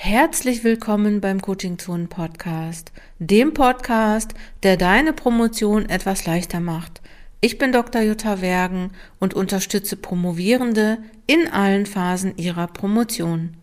Herzlich 0.00 0.62
willkommen 0.62 1.20
beim 1.20 1.42
Coaching 1.42 1.76
Zone 1.76 2.06
Podcast, 2.06 2.92
dem 3.18 3.52
Podcast, 3.52 4.32
der 4.62 4.76
deine 4.76 5.12
Promotion 5.12 5.88
etwas 5.88 6.24
leichter 6.24 6.60
macht. 6.60 7.02
Ich 7.40 7.58
bin 7.58 7.72
Dr. 7.72 8.02
Jutta 8.02 8.40
Wergen 8.40 8.92
und 9.18 9.34
unterstütze 9.34 9.96
Promovierende 9.96 10.98
in 11.26 11.48
allen 11.48 11.84
Phasen 11.84 12.34
ihrer 12.36 12.68
Promotion. 12.68 13.56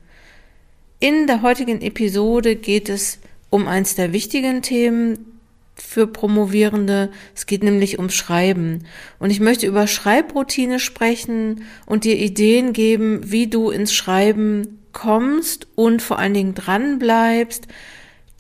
In 1.00 1.26
der 1.26 1.42
heutigen 1.42 1.80
Episode 1.80 2.58
geht 2.58 2.90
es 2.90 3.20
um 3.50 3.66
eins 3.70 3.96
der 3.96 4.12
wichtigen 4.12 4.62
Themen 4.62 5.40
für 5.74 6.06
Promovierende. 6.06 7.12
Es 7.34 7.46
geht 7.46 7.64
nämlich 7.64 7.98
ums 7.98 8.14
Schreiben. 8.14 8.84
Und 9.20 9.30
ich 9.30 9.40
möchte 9.40 9.68
über 9.68 9.88
Schreibroutine 9.88 10.82
sprechen 10.82 11.64
und 11.86 12.04
dir 12.04 12.18
Ideen 12.18 12.74
geben, 12.74 13.32
wie 13.32 13.48
du 13.48 13.70
ins 13.70 13.94
Schreiben 13.94 14.85
kommst 14.96 15.68
und 15.76 16.02
vor 16.02 16.18
allen 16.18 16.34
Dingen 16.34 16.56
dran 16.56 16.98
bleibst. 16.98 17.68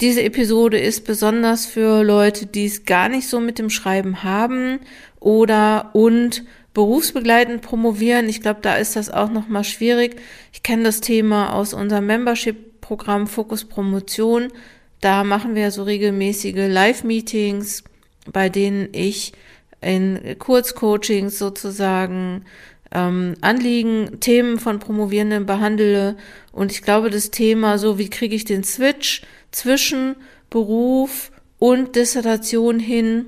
Diese 0.02 0.23
Episode 0.23 0.80
ist 0.80 1.05
besonders 1.05 1.68
für 1.68 2.04
Leute, 2.04 2.48
die 2.48 2.66
es 2.66 2.86
gar 2.86 3.09
nicht 3.09 3.28
so 3.28 3.40
mit 3.40 3.59
dem 3.59 3.70
Schreiben 3.70 4.23
haben 4.23 4.80
oder 5.20 5.91
und 5.94 6.44
berufsbegleitend 6.73 7.62
promovieren. 7.62 8.28
Ich 8.28 8.41
glaube, 8.41 8.62
da 8.62 8.76
ist 8.76 8.95
das 8.95 9.09
auch 9.09 9.30
noch 9.30 9.48
mal 9.48 9.64
schwierig. 9.64 10.16
Ich 10.52 10.64
kenne 10.64 10.84
das 10.84 11.02
Thema 11.02 11.54
aus 11.54 11.73
unserem 11.73 12.08
Membership-Programm 12.08 13.28
Fokus 13.28 13.66
Promotion. 13.66 14.48
Da 15.02 15.23
machen 15.23 15.56
wir 15.56 15.72
so 15.72 15.84
regelmäßige 15.84 16.67
Live-Meetings, 16.67 17.84
bei 18.31 18.50
denen 18.50 18.90
ich 18.92 19.34
in 19.81 20.38
Kurzcoachings 20.40 21.38
sozusagen 21.38 22.45
ähm, 22.91 23.35
Anliegen, 23.41 24.20
Themen 24.20 24.59
von 24.59 24.80
Promovierenden 24.80 25.45
behandle. 25.45 26.16
Und 26.52 26.71
ich 26.71 26.81
glaube, 26.81 27.09
das 27.09 27.31
Thema, 27.31 27.77
so 27.77 27.97
wie 27.97 28.09
kriege 28.09 28.36
ich 28.36 28.45
den 28.45 28.64
Switch 28.64 29.22
zwischen 29.52 30.16
Beruf 30.50 31.31
und 31.59 31.95
Dissertation 31.95 32.80
hin, 32.80 33.27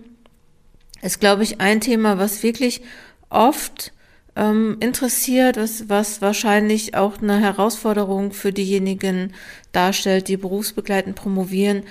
ist, 1.01 1.19
glaube 1.19 1.43
ich, 1.43 1.61
ein 1.61 1.81
Thema, 1.81 2.17
was 2.17 2.43
wirklich 2.43 2.81
oft 3.29 3.93
ähm, 4.35 4.77
interessiert, 4.79 5.57
was, 5.57 5.89
was 5.89 6.21
wahrscheinlich 6.21 6.95
auch 6.95 7.21
eine 7.21 7.39
Herausforderung 7.39 8.31
für 8.31 8.53
diejenigen 8.53 9.33
darstellt, 9.71 10.27
die 10.27 10.37
berufsbegleitend 10.37 11.15
promovieren. 11.15 11.83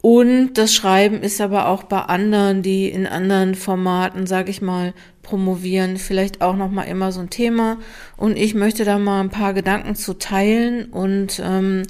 Und 0.00 0.54
das 0.54 0.74
Schreiben 0.74 1.22
ist 1.22 1.40
aber 1.40 1.68
auch 1.68 1.82
bei 1.82 2.00
anderen, 2.00 2.62
die 2.62 2.88
in 2.88 3.06
anderen 3.06 3.54
Formaten, 3.54 4.26
sage 4.26 4.50
ich 4.50 4.62
mal, 4.62 4.94
promovieren, 5.22 5.96
vielleicht 5.96 6.40
auch 6.40 6.54
noch 6.54 6.70
mal 6.70 6.84
immer 6.84 7.10
so 7.10 7.20
ein 7.20 7.30
Thema. 7.30 7.78
Und 8.16 8.36
ich 8.36 8.54
möchte 8.54 8.84
da 8.84 8.98
mal 8.98 9.20
ein 9.20 9.30
paar 9.30 9.54
Gedanken 9.54 9.96
zu 9.96 10.14
teilen. 10.14 10.86
Und 10.86 11.42
ähm, 11.44 11.82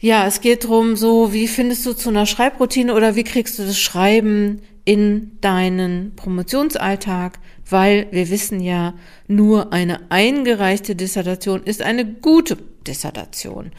ja, 0.00 0.26
es 0.26 0.40
geht 0.40 0.66
drum, 0.66 0.96
so 0.96 1.32
wie 1.34 1.46
findest 1.46 1.84
du 1.84 1.92
zu 1.92 2.08
einer 2.08 2.24
Schreibroutine 2.24 2.94
oder 2.94 3.16
wie 3.16 3.24
kriegst 3.24 3.58
du 3.58 3.64
das 3.64 3.78
Schreiben 3.78 4.62
in 4.86 5.38
deinen 5.42 6.14
Promotionsalltag? 6.16 7.38
Weil 7.70 8.08
wir 8.10 8.28
wissen 8.30 8.60
ja, 8.60 8.94
nur 9.28 9.72
eine 9.72 10.00
eingereichte 10.10 10.94
Dissertation 10.96 11.62
ist 11.64 11.82
eine 11.82 12.04
gute 12.04 12.58
Dissertation. 12.86 13.70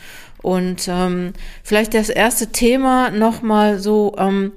Und 0.41 0.87
ähm, 0.87 1.33
vielleicht 1.63 1.93
das 1.93 2.09
erste 2.09 2.47
Thema 2.51 3.11
nochmal 3.11 3.79
so, 3.79 4.15
ähm, 4.17 4.53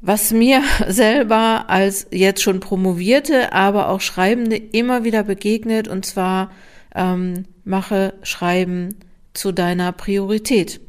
was 0.00 0.32
mir 0.32 0.62
selber 0.88 1.64
als 1.68 2.06
jetzt 2.10 2.42
schon 2.42 2.60
promovierte, 2.60 3.52
aber 3.52 3.88
auch 3.88 4.00
Schreibende 4.00 4.56
immer 4.56 5.04
wieder 5.04 5.24
begegnet, 5.24 5.88
und 5.88 6.04
zwar 6.04 6.50
ähm, 6.94 7.46
mache 7.64 8.14
Schreiben 8.22 8.96
zu 9.32 9.50
deiner 9.50 9.90
Priorität. 9.92 10.80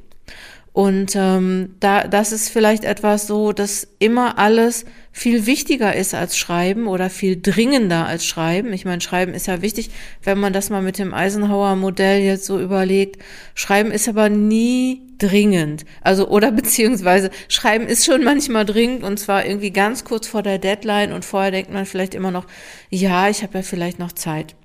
Und 0.76 1.16
ähm, 1.16 1.76
da, 1.80 2.06
das 2.06 2.34
ist 2.34 2.50
vielleicht 2.50 2.84
etwas 2.84 3.28
so, 3.28 3.54
dass 3.54 3.88
immer 4.00 4.38
alles 4.38 4.84
viel 5.14 5.46
wichtiger 5.46 5.96
ist 5.96 6.14
als 6.14 6.38
Schreiben 6.38 6.88
oder 6.88 7.10
viel 7.10 7.42
dringender 7.42 8.06
als 8.06 8.26
Schreiben. 8.26 8.74
Ich 8.74 8.84
meine, 8.84 9.00
Schreiben 9.00 9.34
ist 9.34 9.48
ja 9.48 9.62
wichtig, 9.62 9.90
wenn 10.22 10.38
man 10.38 10.52
das 10.52 10.70
mal 10.70 10.82
mit 10.82 11.00
dem 11.00 11.14
Eisenhower 11.14 11.78
Modell 11.78 12.20
jetzt 12.24 12.44
so 12.44 12.60
überlegt. 12.60 13.24
Schreiben 13.54 13.90
ist 13.90 14.10
aber 14.10 14.28
nie 14.28 15.02
dringend. 15.18 15.86
Also, 16.02 16.28
oder 16.28 16.52
beziehungsweise 16.52 17.30
Schreiben 17.48 17.88
ist 17.88 18.04
schon 18.04 18.26
manchmal 18.26 18.66
dringend 18.66 19.04
und 19.04 19.18
zwar 19.18 19.46
irgendwie 19.46 19.72
ganz 19.72 20.04
kurz 20.04 20.28
vor 20.28 20.44
der 20.44 20.60
Deadline 20.60 21.14
und 21.14 21.24
vorher 21.24 21.52
denkt 21.52 21.72
man 21.72 21.86
vielleicht 21.86 22.14
immer 22.14 22.32
noch, 22.32 22.48
ja, 22.90 23.30
ich 23.30 23.44
habe 23.44 23.60
ja 23.60 23.62
vielleicht 23.62 23.98
noch 23.98 24.12
Zeit. 24.12 24.56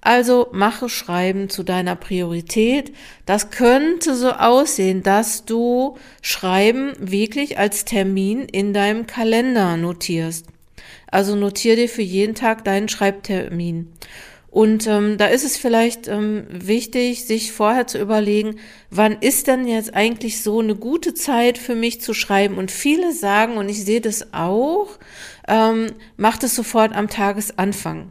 Also 0.00 0.48
mache 0.52 0.88
Schreiben 0.88 1.48
zu 1.48 1.64
deiner 1.64 1.96
Priorität. 1.96 2.92
Das 3.26 3.50
könnte 3.50 4.14
so 4.14 4.30
aussehen, 4.30 5.02
dass 5.02 5.44
du 5.44 5.96
Schreiben 6.22 6.92
wirklich 6.98 7.58
als 7.58 7.84
Termin 7.84 8.42
in 8.42 8.72
deinem 8.72 9.06
Kalender 9.06 9.76
notierst. 9.76 10.46
Also 11.10 11.34
notiere 11.36 11.76
dir 11.76 11.88
für 11.88 12.02
jeden 12.02 12.34
Tag 12.34 12.64
deinen 12.64 12.88
Schreibtermin. 12.88 13.92
Und 14.50 14.86
ähm, 14.86 15.18
da 15.18 15.26
ist 15.26 15.44
es 15.44 15.58
vielleicht 15.58 16.08
ähm, 16.08 16.46
wichtig, 16.50 17.26
sich 17.26 17.52
vorher 17.52 17.86
zu 17.86 17.98
überlegen, 17.98 18.58
wann 18.90 19.18
ist 19.20 19.46
denn 19.46 19.68
jetzt 19.68 19.94
eigentlich 19.94 20.42
so 20.42 20.60
eine 20.60 20.74
gute 20.74 21.12
Zeit 21.12 21.58
für 21.58 21.74
mich 21.74 22.00
zu 22.00 22.14
schreiben? 22.14 22.56
Und 22.56 22.70
viele 22.70 23.12
sagen, 23.12 23.58
und 23.58 23.68
ich 23.68 23.84
sehe 23.84 24.00
das 24.00 24.32
auch, 24.32 24.88
ähm, 25.46 25.88
macht 26.16 26.44
es 26.44 26.54
sofort 26.54 26.94
am 26.94 27.08
Tagesanfang. 27.08 28.10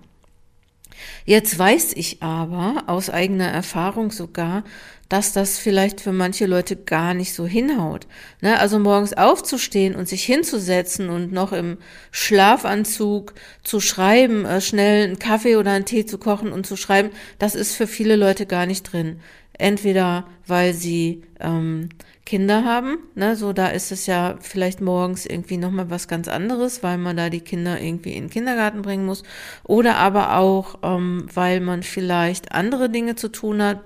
Jetzt 1.25 1.57
weiß 1.57 1.93
ich 1.95 2.21
aber 2.21 2.83
aus 2.87 3.09
eigener 3.09 3.47
Erfahrung 3.47 4.11
sogar, 4.11 4.63
dass 5.09 5.31
das 5.31 5.57
vielleicht 5.57 6.01
für 6.01 6.11
manche 6.11 6.45
Leute 6.45 6.75
gar 6.75 7.13
nicht 7.13 7.33
so 7.33 7.45
hinhaut. 7.45 8.07
Ne? 8.41 8.59
Also 8.59 8.77
morgens 8.77 9.13
aufzustehen 9.13 9.95
und 9.95 10.07
sich 10.07 10.23
hinzusetzen 10.23 11.09
und 11.09 11.31
noch 11.31 11.53
im 11.53 11.77
Schlafanzug 12.11 13.33
zu 13.63 13.79
schreiben, 13.79 14.45
äh, 14.45 14.59
schnell 14.59 15.05
einen 15.05 15.19
Kaffee 15.19 15.55
oder 15.55 15.71
einen 15.71 15.85
Tee 15.85 16.05
zu 16.05 16.17
kochen 16.17 16.51
und 16.51 16.65
zu 16.65 16.75
schreiben, 16.75 17.11
das 17.39 17.55
ist 17.55 17.75
für 17.75 17.87
viele 17.87 18.15
Leute 18.15 18.45
gar 18.45 18.65
nicht 18.65 18.91
drin. 18.91 19.19
Entweder 19.57 20.25
weil 20.45 20.73
sie 20.73 21.23
ähm, 21.39 21.89
Kinder 22.25 22.63
haben, 22.63 22.99
ne, 23.15 23.35
so 23.35 23.53
da 23.53 23.67
ist 23.67 23.91
es 23.91 24.05
ja 24.05 24.35
vielleicht 24.41 24.81
morgens 24.81 25.25
irgendwie 25.25 25.57
nochmal 25.57 25.89
was 25.89 26.07
ganz 26.07 26.27
anderes, 26.27 26.83
weil 26.83 26.97
man 26.97 27.15
da 27.15 27.29
die 27.29 27.41
Kinder 27.41 27.79
irgendwie 27.79 28.13
in 28.13 28.25
den 28.25 28.29
Kindergarten 28.29 28.81
bringen 28.81 29.05
muss. 29.05 29.23
Oder 29.63 29.95
aber 29.97 30.37
auch, 30.37 30.79
ähm, 30.83 31.25
weil 31.33 31.59
man 31.61 31.83
vielleicht 31.83 32.51
andere 32.51 32.89
Dinge 32.89 33.15
zu 33.15 33.29
tun 33.29 33.61
hat, 33.61 33.79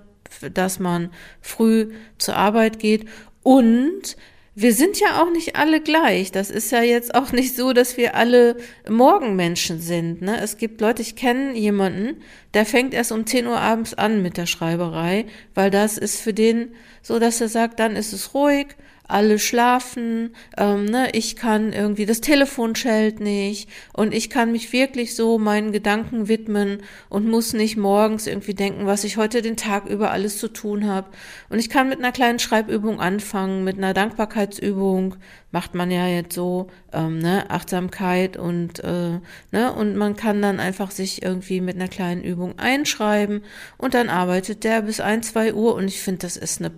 dass 0.53 0.79
man 0.79 1.11
früh 1.41 1.91
zur 2.17 2.35
Arbeit 2.35 2.79
geht 2.79 3.07
und 3.43 4.17
wir 4.53 4.73
sind 4.73 4.99
ja 4.99 5.21
auch 5.21 5.31
nicht 5.31 5.55
alle 5.55 5.81
gleich. 5.81 6.31
Das 6.31 6.49
ist 6.49 6.71
ja 6.71 6.81
jetzt 6.81 7.15
auch 7.15 7.31
nicht 7.31 7.55
so, 7.55 7.73
dass 7.73 7.97
wir 7.97 8.15
alle 8.15 8.57
Morgenmenschen 8.89 9.79
sind. 9.79 10.21
Ne? 10.21 10.39
Es 10.39 10.57
gibt 10.57 10.81
Leute, 10.81 11.01
ich 11.01 11.15
kenne 11.15 11.53
jemanden, 11.53 12.21
der 12.53 12.65
fängt 12.65 12.93
erst 12.93 13.11
um 13.11 13.25
10 13.25 13.47
Uhr 13.47 13.59
abends 13.59 13.93
an 13.93 14.21
mit 14.21 14.37
der 14.37 14.45
Schreiberei, 14.45 15.25
weil 15.55 15.71
das 15.71 15.97
ist 15.97 16.19
für 16.19 16.33
den 16.33 16.73
so, 17.01 17.19
dass 17.19 17.41
er 17.41 17.49
sagt, 17.49 17.79
dann 17.79 17.95
ist 17.95 18.13
es 18.13 18.33
ruhig, 18.33 18.67
alle 19.11 19.39
schlafen, 19.39 20.35
ähm, 20.57 20.85
ne, 20.85 21.09
ich 21.13 21.35
kann 21.35 21.73
irgendwie, 21.73 22.05
das 22.05 22.21
Telefon 22.21 22.75
schellt 22.75 23.19
nicht 23.19 23.69
und 23.93 24.13
ich 24.13 24.29
kann 24.29 24.51
mich 24.51 24.71
wirklich 24.73 25.15
so 25.15 25.37
meinen 25.37 25.71
Gedanken 25.71 26.27
widmen 26.27 26.81
und 27.09 27.27
muss 27.27 27.53
nicht 27.53 27.77
morgens 27.77 28.27
irgendwie 28.27 28.53
denken, 28.53 28.85
was 28.85 29.03
ich 29.03 29.17
heute 29.17 29.41
den 29.41 29.57
Tag 29.57 29.87
über 29.87 30.11
alles 30.11 30.37
zu 30.37 30.47
tun 30.47 30.87
habe. 30.87 31.09
Und 31.49 31.59
ich 31.59 31.69
kann 31.69 31.89
mit 31.89 31.99
einer 31.99 32.11
kleinen 32.11 32.39
Schreibübung 32.39 32.99
anfangen, 32.99 33.63
mit 33.63 33.77
einer 33.77 33.93
Dankbarkeitsübung, 33.93 35.15
macht 35.51 35.75
man 35.75 35.91
ja 35.91 36.07
jetzt 36.07 36.33
so, 36.33 36.67
ähm, 36.93 37.19
ne, 37.19 37.49
Achtsamkeit 37.49 38.37
und, 38.37 38.83
äh, 38.83 39.19
ne, 39.51 39.73
und 39.75 39.95
man 39.95 40.15
kann 40.15 40.41
dann 40.41 40.59
einfach 40.59 40.91
sich 40.91 41.21
irgendwie 41.21 41.61
mit 41.61 41.75
einer 41.75 41.89
kleinen 41.89 42.23
Übung 42.23 42.57
einschreiben 42.57 43.43
und 43.77 43.93
dann 43.93 44.09
arbeitet 44.09 44.63
der 44.63 44.81
bis 44.81 44.99
ein, 44.99 45.23
zwei 45.23 45.53
Uhr 45.53 45.75
und 45.75 45.87
ich 45.87 46.01
finde, 46.01 46.19
das 46.19 46.37
ist 46.37 46.61
eine 46.61 46.71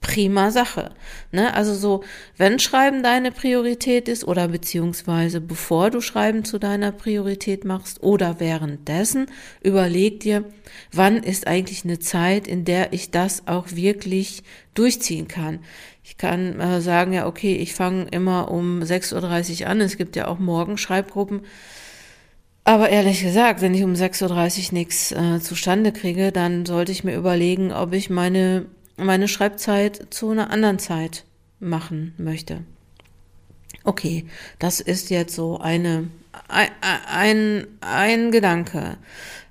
prima 0.00 0.50
Sache. 0.50 0.90
Ne? 1.32 1.52
Also 1.54 1.74
so, 1.74 2.04
wenn 2.36 2.58
Schreiben 2.58 3.02
deine 3.02 3.32
Priorität 3.32 4.08
ist 4.08 4.24
oder 4.24 4.48
beziehungsweise 4.48 5.40
bevor 5.40 5.90
du 5.90 6.00
Schreiben 6.00 6.44
zu 6.44 6.58
deiner 6.58 6.92
Priorität 6.92 7.64
machst 7.64 8.02
oder 8.02 8.38
währenddessen, 8.38 9.26
überleg 9.62 10.20
dir, 10.20 10.44
wann 10.92 11.22
ist 11.22 11.46
eigentlich 11.46 11.84
eine 11.84 11.98
Zeit, 11.98 12.46
in 12.46 12.64
der 12.64 12.92
ich 12.92 13.10
das 13.10 13.48
auch 13.48 13.72
wirklich 13.72 14.42
durchziehen 14.74 15.26
kann. 15.26 15.60
Ich 16.04 16.16
kann 16.16 16.58
äh, 16.58 16.80
sagen, 16.80 17.12
ja, 17.12 17.26
okay, 17.26 17.56
ich 17.56 17.74
fange 17.74 18.06
immer 18.10 18.50
um 18.50 18.80
6.30 18.80 19.62
Uhr 19.62 19.68
an. 19.68 19.80
Es 19.80 19.98
gibt 19.98 20.16
ja 20.16 20.28
auch 20.28 20.38
Morgenschreibgruppen. 20.38 21.42
Aber 22.64 22.88
ehrlich 22.88 23.22
gesagt, 23.22 23.60
wenn 23.60 23.74
ich 23.74 23.82
um 23.82 23.94
6.30 23.94 24.68
Uhr 24.68 24.74
nichts 24.74 25.12
äh, 25.12 25.40
zustande 25.40 25.92
kriege, 25.92 26.32
dann 26.32 26.66
sollte 26.66 26.92
ich 26.92 27.04
mir 27.04 27.16
überlegen, 27.16 27.72
ob 27.72 27.92
ich 27.92 28.10
meine 28.10 28.66
meine 28.98 29.28
Schreibzeit 29.28 30.08
zu 30.10 30.30
einer 30.30 30.50
anderen 30.50 30.78
Zeit 30.78 31.24
machen 31.60 32.14
möchte. 32.18 32.62
Okay, 33.84 34.26
das 34.58 34.80
ist 34.80 35.10
jetzt 35.10 35.34
so 35.34 35.58
eine, 35.58 36.10
ein, 36.48 36.68
ein, 37.06 37.66
ein 37.80 38.30
Gedanke. 38.30 38.98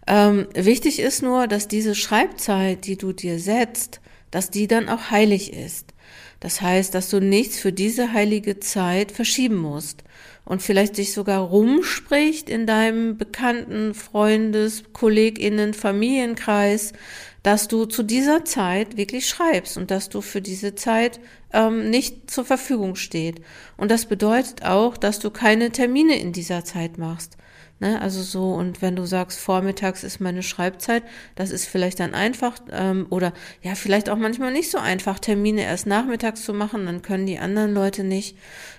Ähm, 0.06 0.48
wichtig 0.54 1.00
ist 1.00 1.24
nur, 1.24 1.48
dass 1.48 1.68
diese 1.68 1.96
Schreibzeit, 1.96 2.86
die 2.86 2.98
du 2.98 3.14
dir 3.14 3.40
setzt, 3.40 4.00
dass 4.32 4.50
die 4.50 4.68
dann 4.68 4.90
auch 4.90 5.12
heilig 5.12 5.54
ist. 5.54 5.94
Das 6.40 6.62
heißt, 6.62 6.94
dass 6.94 7.10
du 7.10 7.20
nichts 7.20 7.60
für 7.60 7.74
diese 7.74 8.14
heilige 8.14 8.60
Zeit 8.60 9.12
verschieben 9.12 9.58
musst 9.58 10.04
und 10.48 10.62
vielleicht 10.62 10.98
dich 10.98 11.14
sogar 11.14 11.42
rumspricht 11.42 12.50
in 12.50 12.66
deinem 12.66 13.18
bekannten 13.18 13.94
Freundes, 13.94 14.84
Kolleginnen, 14.94 15.74
Familienkreis, 15.74 16.94
dass 17.44 17.68
du 17.68 17.86
zu 17.86 18.02
dieser 18.02 18.46
Zeit 18.46 18.96
wirklich 18.96 19.28
schreibst 19.28 19.78
und 19.78 19.92
dass 19.92 20.08
du 20.08 20.22
für 20.22 20.42
diese 20.42 20.74
Zeit 20.74 21.20
ähm, 21.52 21.90
nicht 21.90 22.32
zur 22.32 22.46
Verfügung 22.46 22.96
steht. 22.96 23.42
Und 23.76 23.92
das 23.92 24.06
bedeutet 24.06 24.64
auch, 24.64 24.96
dass 24.96 25.20
du 25.20 25.32
keine 25.32 25.72
Termine 25.72 26.18
in 26.18 26.32
dieser 26.32 26.64
Zeit 26.64 26.98
machst. 26.98 27.38
Ne, 27.80 28.02
also 28.02 28.24
so, 28.24 28.54
und 28.54 28.82
wenn 28.82 28.96
du 28.96 29.06
sagst, 29.06 29.40
vormittags 29.40 30.04
ist 30.04 30.20
meine 30.20 30.42
Schreibzeit, 30.42 31.04
das 31.36 31.52
ist 31.52 31.68
vielleicht 31.68 32.00
dann 32.00 32.16
einfach, 32.16 32.58
ähm, 32.72 33.06
oder 33.12 33.34
ja, 33.62 33.76
vielleicht 33.76 34.10
auch 34.10 34.18
manchmal 34.18 34.52
nicht 34.52 34.72
so 34.72 34.80
einfach, 34.80 35.20
Termine 35.20 35.62
erst 35.64 35.86
nachmittags 35.86 36.44
zu 36.44 36.54
machen, 36.54 36.88
dann 36.88 37.04
können 37.04 37.28
die 37.28 37.38
anderen 37.38 37.74
Leute 37.74 38.04
nicht. 38.04 38.36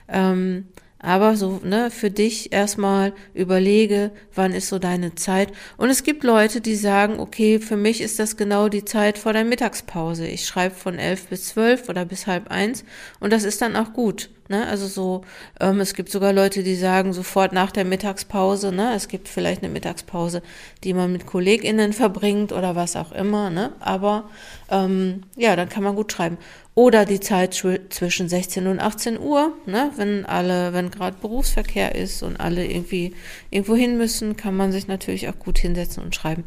Ähm, 0.08 0.66
aber 0.98 1.36
so, 1.36 1.60
ne, 1.64 1.90
für 1.90 2.10
dich 2.10 2.52
erstmal 2.52 3.12
überlege, 3.34 4.10
wann 4.34 4.52
ist 4.52 4.68
so 4.68 4.78
deine 4.78 5.14
Zeit. 5.14 5.52
Und 5.76 5.90
es 5.90 6.02
gibt 6.02 6.24
Leute, 6.24 6.60
die 6.60 6.76
sagen, 6.76 7.20
okay, 7.20 7.60
für 7.60 7.76
mich 7.76 8.00
ist 8.00 8.18
das 8.18 8.36
genau 8.36 8.68
die 8.68 8.84
Zeit 8.84 9.18
vor 9.18 9.32
der 9.32 9.44
Mittagspause. 9.44 10.26
Ich 10.26 10.46
schreibe 10.46 10.74
von 10.74 10.98
elf 10.98 11.28
bis 11.28 11.48
zwölf 11.48 11.88
oder 11.88 12.04
bis 12.04 12.26
halb 12.26 12.50
eins 12.50 12.84
und 13.20 13.32
das 13.32 13.44
ist 13.44 13.62
dann 13.62 13.76
auch 13.76 13.92
gut. 13.92 14.30
Ne? 14.48 14.66
Also 14.66 14.86
so, 14.86 15.24
ähm, 15.60 15.78
es 15.80 15.92
gibt 15.92 16.10
sogar 16.10 16.32
Leute, 16.32 16.62
die 16.62 16.74
sagen, 16.74 17.12
sofort 17.12 17.52
nach 17.52 17.70
der 17.70 17.84
Mittagspause, 17.84 18.72
ne, 18.72 18.94
es 18.94 19.08
gibt 19.08 19.28
vielleicht 19.28 19.62
eine 19.62 19.70
Mittagspause, 19.70 20.42
die 20.84 20.94
man 20.94 21.12
mit 21.12 21.26
KollegInnen 21.26 21.92
verbringt 21.92 22.52
oder 22.52 22.74
was 22.74 22.96
auch 22.96 23.12
immer, 23.12 23.50
ne? 23.50 23.72
Aber 23.78 24.30
ähm, 24.70 25.24
ja, 25.36 25.54
dann 25.54 25.68
kann 25.68 25.82
man 25.82 25.96
gut 25.96 26.12
schreiben. 26.12 26.38
Oder 26.78 27.06
die 27.06 27.19
Zeit 27.19 27.54
zwischen 27.54 28.28
16 28.28 28.69
und 28.69 28.78
18 28.78 29.19
Uhr, 29.19 29.52
ne, 29.66 29.90
wenn 29.96 30.25
alle, 30.25 30.72
wenn 30.72 30.92
gerade 30.92 31.16
Berufsverkehr 31.20 31.96
ist 31.96 32.22
und 32.22 32.38
alle 32.38 32.64
irgendwie 32.64 33.16
irgendwo 33.50 33.75
hin 33.75 33.98
müssen, 33.98 34.36
kann 34.36 34.56
man 34.56 34.70
sich 34.70 34.86
natürlich 34.86 35.28
auch 35.28 35.36
gut 35.40 35.58
hinsetzen 35.58 36.04
und 36.04 36.14
schreiben. 36.14 36.44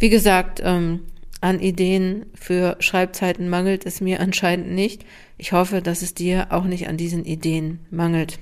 Wie 0.00 0.08
gesagt, 0.08 0.60
ähm, 0.64 1.04
an 1.40 1.60
Ideen 1.60 2.26
für 2.34 2.78
Schreibzeiten 2.80 3.48
mangelt 3.48 3.86
es 3.86 4.00
mir 4.00 4.18
anscheinend 4.20 4.72
nicht. 4.72 5.04
Ich 5.38 5.52
hoffe, 5.52 5.82
dass 5.82 6.02
es 6.02 6.14
dir 6.14 6.48
auch 6.50 6.64
nicht 6.64 6.88
an 6.88 6.96
diesen 6.96 7.24
Ideen 7.24 7.78
mangelt. 7.92 8.40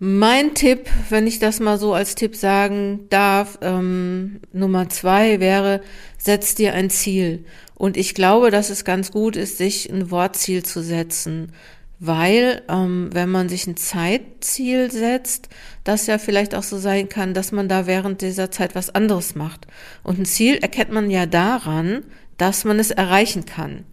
Mein 0.00 0.54
Tipp, 0.54 0.88
wenn 1.08 1.26
ich 1.26 1.40
das 1.40 1.58
mal 1.58 1.78
so 1.78 1.92
als 1.92 2.14
Tipp 2.14 2.36
sagen 2.36 3.06
darf, 3.10 3.58
ähm, 3.62 4.40
Nummer 4.52 4.88
zwei 4.88 5.40
wäre, 5.40 5.80
setz 6.18 6.54
dir 6.54 6.74
ein 6.74 6.88
Ziel. 6.88 7.44
Und 7.74 7.96
ich 7.96 8.14
glaube, 8.14 8.50
dass 8.50 8.70
es 8.70 8.84
ganz 8.84 9.10
gut 9.10 9.36
ist, 9.36 9.58
sich 9.58 9.90
ein 9.90 10.10
Wortziel 10.10 10.64
zu 10.64 10.82
setzen 10.82 11.52
weil 12.00 12.62
ähm, 12.68 13.10
wenn 13.12 13.28
man 13.28 13.48
sich 13.48 13.66
ein 13.66 13.76
Zeitziel 13.76 14.90
setzt, 14.90 15.48
das 15.84 16.06
ja 16.06 16.18
vielleicht 16.18 16.54
auch 16.54 16.62
so 16.62 16.78
sein 16.78 17.08
kann, 17.08 17.34
dass 17.34 17.52
man 17.52 17.68
da 17.68 17.86
während 17.86 18.22
dieser 18.22 18.50
Zeit 18.50 18.74
was 18.74 18.90
anderes 18.90 19.34
macht. 19.34 19.66
Und 20.02 20.18
ein 20.18 20.24
Ziel 20.24 20.56
erkennt 20.56 20.92
man 20.92 21.10
ja 21.10 21.26
daran, 21.26 22.04
dass 22.36 22.64
man 22.64 22.78
es 22.78 22.90
erreichen 22.90 23.46
kann. 23.46 23.84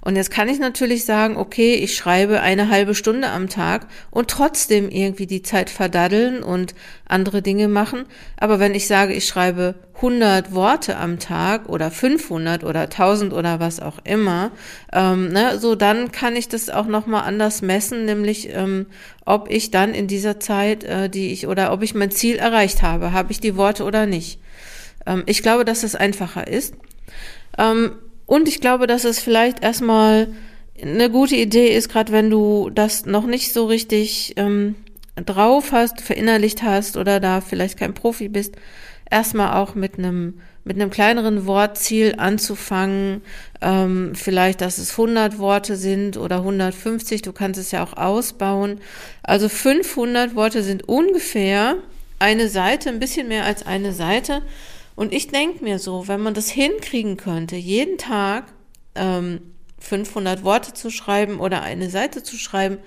Und 0.00 0.16
jetzt 0.16 0.30
kann 0.30 0.48
ich 0.48 0.58
natürlich 0.58 1.04
sagen, 1.04 1.36
okay, 1.36 1.74
ich 1.74 1.96
schreibe 1.96 2.40
eine 2.40 2.68
halbe 2.68 2.94
Stunde 2.94 3.28
am 3.28 3.48
Tag 3.48 3.86
und 4.10 4.30
trotzdem 4.30 4.90
irgendwie 4.90 5.26
die 5.26 5.42
Zeit 5.42 5.70
verdaddeln 5.70 6.42
und 6.42 6.74
andere 7.06 7.42
Dinge 7.42 7.68
machen. 7.68 8.04
Aber 8.36 8.58
wenn 8.58 8.74
ich 8.74 8.86
sage, 8.86 9.14
ich 9.14 9.26
schreibe 9.26 9.74
100 9.96 10.52
Worte 10.52 10.96
am 10.96 11.18
Tag 11.18 11.68
oder 11.68 11.90
500 11.90 12.64
oder 12.64 12.82
1000 12.82 13.32
oder 13.32 13.60
was 13.60 13.80
auch 13.80 13.98
immer, 14.04 14.50
ähm, 14.92 15.28
ne, 15.32 15.58
so 15.58 15.74
dann 15.74 16.12
kann 16.12 16.36
ich 16.36 16.48
das 16.48 16.68
auch 16.68 16.86
nochmal 16.86 17.22
anders 17.24 17.62
messen, 17.62 18.04
nämlich 18.04 18.50
ähm, 18.52 18.86
ob 19.24 19.50
ich 19.50 19.70
dann 19.70 19.94
in 19.94 20.06
dieser 20.06 20.40
Zeit, 20.40 20.84
äh, 20.84 21.08
die 21.08 21.32
ich 21.32 21.46
oder 21.46 21.72
ob 21.72 21.82
ich 21.82 21.94
mein 21.94 22.10
Ziel 22.10 22.36
erreicht 22.36 22.82
habe, 22.82 23.12
habe 23.12 23.32
ich 23.32 23.40
die 23.40 23.56
Worte 23.56 23.84
oder 23.84 24.06
nicht. 24.06 24.40
Ähm, 25.06 25.22
ich 25.26 25.42
glaube, 25.42 25.64
dass 25.64 25.82
es 25.82 25.94
einfacher 25.94 26.46
ist. 26.46 26.74
Ähm, 27.58 27.92
und 28.26 28.48
ich 28.48 28.60
glaube, 28.60 28.86
dass 28.86 29.04
es 29.04 29.20
vielleicht 29.20 29.62
erstmal 29.62 30.28
eine 30.80 31.10
gute 31.10 31.36
Idee 31.36 31.74
ist, 31.74 31.88
gerade 31.88 32.12
wenn 32.12 32.30
du 32.30 32.70
das 32.70 33.06
noch 33.06 33.26
nicht 33.26 33.52
so 33.52 33.66
richtig 33.66 34.34
ähm, 34.36 34.74
drauf 35.16 35.72
hast, 35.72 36.00
verinnerlicht 36.00 36.62
hast 36.62 36.96
oder 36.96 37.20
da 37.20 37.40
vielleicht 37.40 37.78
kein 37.78 37.94
Profi 37.94 38.28
bist, 38.28 38.56
erstmal 39.10 39.60
auch 39.60 39.74
mit 39.74 39.98
einem 39.98 40.34
mit 40.64 40.80
einem 40.80 40.90
kleineren 40.90 41.46
Wortziel 41.46 42.14
anzufangen, 42.16 43.20
ähm, 43.60 44.12
vielleicht, 44.14 44.62
dass 44.62 44.78
es 44.78 44.92
100 44.92 45.38
Worte 45.38 45.76
sind 45.76 46.16
oder 46.16 46.38
150, 46.38 47.20
du 47.20 47.32
kannst 47.32 47.60
es 47.60 47.70
ja 47.70 47.84
auch 47.84 47.98
ausbauen. 47.98 48.80
Also 49.22 49.50
500 49.50 50.34
Worte 50.34 50.62
sind 50.62 50.88
ungefähr 50.88 51.76
eine 52.18 52.48
Seite, 52.48 52.88
ein 52.88 52.98
bisschen 52.98 53.28
mehr 53.28 53.44
als 53.44 53.66
eine 53.66 53.92
Seite. 53.92 54.40
Und 54.96 55.12
ich 55.12 55.28
denke 55.28 55.64
mir 55.64 55.78
so, 55.78 56.08
wenn 56.08 56.20
man 56.20 56.34
das 56.34 56.48
hinkriegen 56.48 57.16
könnte, 57.16 57.56
jeden 57.56 57.98
Tag 57.98 58.52
ähm, 58.94 59.40
500 59.78 60.44
Worte 60.44 60.72
zu 60.72 60.90
schreiben 60.90 61.40
oder 61.40 61.62
eine 61.62 61.90
Seite 61.90 62.22
zu 62.22 62.36
schreiben, 62.36 62.78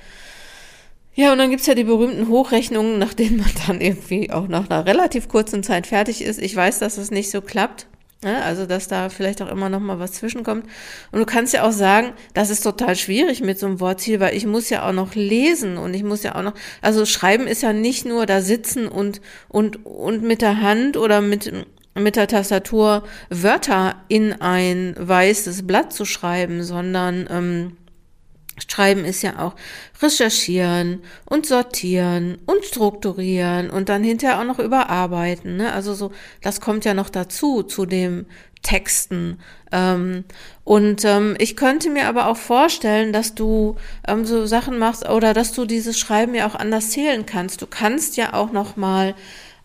ja, 1.17 1.31
und 1.31 1.39
dann 1.39 1.49
gibt's 1.49 1.65
ja 1.65 1.73
die 1.73 1.83
berühmten 1.83 2.27
Hochrechnungen, 2.27 2.99
nach 2.99 3.15
denen 3.15 3.37
man 3.37 3.51
dann 3.65 3.81
irgendwie 3.81 4.31
auch 4.31 4.47
nach 4.47 4.69
einer 4.69 4.85
relativ 4.85 5.27
kurzen 5.27 5.63
Zeit 5.63 5.87
fertig 5.87 6.21
ist. 6.21 6.39
Ich 6.39 6.55
weiß, 6.55 6.77
dass 6.77 6.99
es 6.99 7.09
nicht 7.09 7.31
so 7.31 7.41
klappt. 7.41 7.87
Ja, 8.23 8.41
also, 8.41 8.65
dass 8.65 8.87
da 8.87 9.09
vielleicht 9.09 9.41
auch 9.41 9.47
immer 9.47 9.69
noch 9.69 9.79
mal 9.79 9.99
was 9.99 10.13
zwischenkommt. 10.13 10.65
Und 11.11 11.19
du 11.19 11.25
kannst 11.25 11.53
ja 11.53 11.63
auch 11.63 11.71
sagen, 11.71 12.13
das 12.33 12.49
ist 12.51 12.61
total 12.61 12.95
schwierig 12.95 13.41
mit 13.41 13.57
so 13.57 13.65
einem 13.65 13.79
Wortziel, 13.79 14.19
weil 14.19 14.35
ich 14.35 14.45
muss 14.45 14.69
ja 14.69 14.87
auch 14.87 14.91
noch 14.91 15.15
lesen 15.15 15.77
und 15.77 15.93
ich 15.93 16.03
muss 16.03 16.23
ja 16.23 16.35
auch 16.35 16.41
noch, 16.41 16.53
also 16.81 17.05
schreiben 17.05 17.47
ist 17.47 17.61
ja 17.61 17.73
nicht 17.73 18.05
nur 18.05 18.25
da 18.25 18.41
sitzen 18.41 18.87
und, 18.87 19.21
und, 19.49 19.85
und 19.85 20.23
mit 20.23 20.41
der 20.41 20.61
Hand 20.61 20.97
oder 20.97 21.21
mit, 21.21 21.51
mit 21.97 22.15
der 22.15 22.27
Tastatur 22.27 23.03
Wörter 23.29 23.95
in 24.07 24.33
ein 24.41 24.95
weißes 24.97 25.65
Blatt 25.65 25.93
zu 25.93 26.05
schreiben, 26.05 26.63
sondern 26.63 27.27
ähm, 27.29 27.77
Schreiben 28.67 29.05
ist 29.05 29.21
ja 29.21 29.39
auch 29.39 29.55
recherchieren 30.01 31.03
und 31.25 31.45
sortieren 31.45 32.39
und 32.45 32.65
strukturieren 32.65 33.69
und 33.69 33.89
dann 33.89 34.03
hinterher 34.03 34.39
auch 34.39 34.45
noch 34.45 34.59
überarbeiten. 34.59 35.57
Ne? 35.57 35.71
Also 35.73 35.93
so, 35.93 36.11
das 36.41 36.59
kommt 36.59 36.83
ja 36.85 36.93
noch 36.93 37.09
dazu, 37.09 37.61
zu 37.61 37.85
dem 37.85 38.25
Texten. 38.63 39.39
Ähm, 39.71 40.23
und 40.63 41.05
ähm, 41.05 41.35
ich 41.39 41.55
könnte 41.55 41.89
mir 41.89 42.07
aber 42.07 42.27
auch 42.27 42.37
vorstellen, 42.37 43.13
dass 43.13 43.35
du 43.35 43.75
ähm, 44.07 44.25
so 44.25 44.45
Sachen 44.45 44.79
machst 44.79 45.07
oder 45.07 45.33
dass 45.33 45.53
du 45.53 45.65
dieses 45.65 45.99
Schreiben 45.99 46.33
ja 46.33 46.47
auch 46.47 46.55
anders 46.55 46.89
zählen 46.89 47.25
kannst. 47.25 47.61
Du 47.61 47.67
kannst 47.67 48.17
ja 48.17 48.33
auch 48.33 48.51
noch 48.51 48.75
mal 48.75 49.13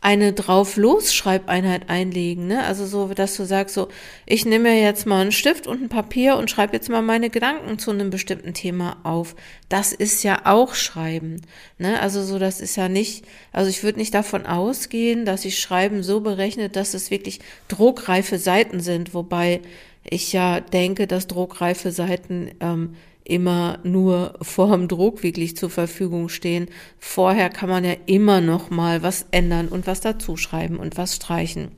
eine 0.03 0.33
drauf 0.33 0.77
los 0.77 1.15
Schreibeinheit 1.15 1.89
einlegen, 1.89 2.49
ne? 2.49 2.65
Also 2.65 2.87
so, 2.87 3.15
dass 3.15 3.37
du 3.37 3.45
sagst 3.45 3.77
so, 3.77 3.89
ich 4.27 4.45
nehme 4.45 4.79
jetzt 4.81 5.07
mal 5.07 5.21
einen 5.21 5.31
Stift 5.31 5.69
und 5.69 5.81
ein 5.81 5.89
Papier 5.89 6.37
und 6.37 6.51
schreibe 6.51 6.73
jetzt 6.73 6.89
mal 6.89 7.03
meine 7.03 7.31
Gedanken 7.31 7.79
zu 7.79 7.93
einem 7.93 8.11
bestimmten 8.11 8.53
Thema 8.53 8.97
auf. 9.05 9.37
Das 9.69 9.93
ist 9.93 10.25
ja 10.25 10.41
auch 10.45 10.75
Schreiben, 10.75 11.43
ne? 11.79 12.01
Also 12.01 12.25
so, 12.25 12.41
das 12.41 12.61
ist 12.61 12.75
ja 12.75 12.89
nicht, 12.89 13.25
also 13.53 13.71
ich 13.71 13.85
würde 13.85 14.01
nicht 14.01 14.13
davon 14.13 14.45
ausgehen, 14.45 15.25
dass 15.25 15.45
ich 15.45 15.61
Schreiben 15.61 16.03
so 16.03 16.21
berechnet, 16.21 16.75
dass 16.75 16.95
es 16.95 17.13
wirklich 17.13 17.39
druckreife 17.69 18.39
Seiten 18.39 18.81
sind, 18.81 19.15
wobei 19.15 19.61
ich 20.03 20.33
ja 20.33 20.59
denke, 20.59 21.07
dass 21.07 21.29
druckreife 21.29 21.93
Seiten 21.93 22.51
ähm, 22.59 22.97
immer 23.25 23.79
nur 23.83 24.35
vorm 24.43 24.89
Druck 24.89 25.23
wirklich 25.23 25.57
zur 25.57 25.71
Verfügung 25.71 26.29
stehen. 26.29 26.69
Vorher 26.99 27.51
kann 27.51 27.69
man 27.69 27.85
ja 27.85 27.95
immer 28.07 28.41
noch 28.41 28.71
mal 28.71 29.03
was 29.03 29.27
ändern 29.31 29.69
und 29.69 29.87
was 29.87 30.01
dazuschreiben 30.01 30.79
und 30.79 30.97
was 30.97 31.17
streichen. 31.17 31.69